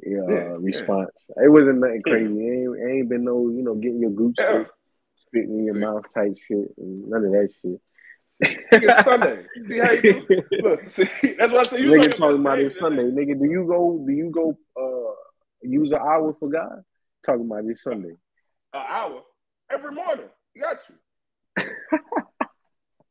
[0.00, 1.10] yeah, Yeah, uh, response.
[1.36, 2.26] It wasn't nothing crazy.
[2.26, 4.64] It ain't, it ain't been no, you know, getting your gooch Yeah.
[5.14, 6.68] spitting in your mouth type shit.
[6.76, 7.80] And none of that shit.
[8.72, 9.44] It's Sunday.
[9.66, 10.42] See how you do?
[10.62, 11.80] Look, see, that's what I say.
[11.80, 13.04] You Nigga talking about this Sunday.
[13.04, 14.02] Nigga, do you go?
[14.06, 14.58] Do you go?
[14.76, 15.14] Uh,
[15.62, 16.82] use an hour for God?
[17.24, 18.14] Talking about this Sunday.
[18.74, 19.22] An hour
[19.70, 20.28] every morning.
[20.58, 21.64] Got you.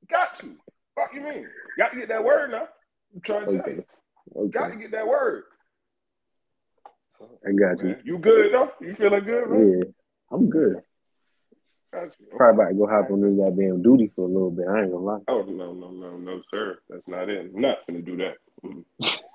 [0.10, 0.56] got to.
[1.00, 1.48] Fuck you mean?
[1.78, 2.68] Got to get that word now.
[3.16, 3.84] I'm trying to tell Okay.
[4.36, 4.50] you.
[4.52, 5.44] Got to get that word.
[7.22, 7.90] I got you.
[7.90, 8.70] Man, you good though?
[8.82, 9.80] You feeling good, man?
[9.80, 9.84] Yeah,
[10.32, 10.76] I'm good.
[11.94, 12.28] Got you.
[12.36, 14.68] Probably about to go hop on this goddamn duty for a little bit.
[14.68, 15.20] I ain't gonna lie.
[15.28, 16.80] Oh no, no, no, no, sir.
[16.90, 17.52] That's not it.
[17.54, 18.36] I'm not gonna do that.
[18.66, 18.84] Mm.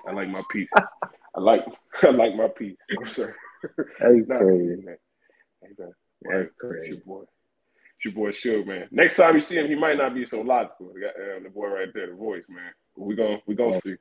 [0.09, 0.69] I like my peace.
[0.77, 1.61] I like
[2.03, 2.77] I like my peace.
[2.91, 3.35] No, sir.
[3.63, 4.83] That's crazy.
[4.85, 4.97] man.
[5.63, 5.93] Hey, man.
[6.23, 7.03] That's crazy.
[7.05, 7.25] boy.
[8.05, 8.87] Your boy Suge, man.
[8.91, 10.93] Next time you see him, he might not be so logical.
[10.95, 12.73] The, uh, the boy right there, the voice, man.
[12.97, 13.95] We gonna we gonna see.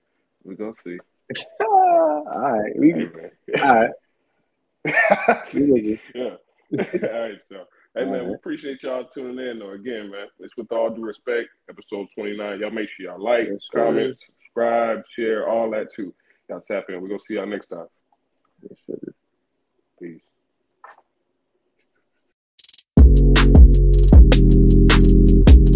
[0.43, 0.97] We gonna see.
[1.61, 3.89] all right, we, Hey, all right.
[4.85, 4.93] man.
[5.53, 5.99] We looking.
[6.13, 6.35] yeah.
[6.73, 7.63] all right, so.
[7.95, 9.59] Hey man, we appreciate y'all tuning in.
[9.59, 11.49] Though again, man, it's with all due respect.
[11.69, 12.59] Episode twenty nine.
[12.59, 16.11] Y'all make sure y'all like, Yes, comment, subscribe, share, all that too.
[16.49, 17.01] Y'all tap in.
[17.01, 17.85] We're gonna see y'all next time.
[18.63, 18.99] Yes.
[20.01, 20.21] Peace.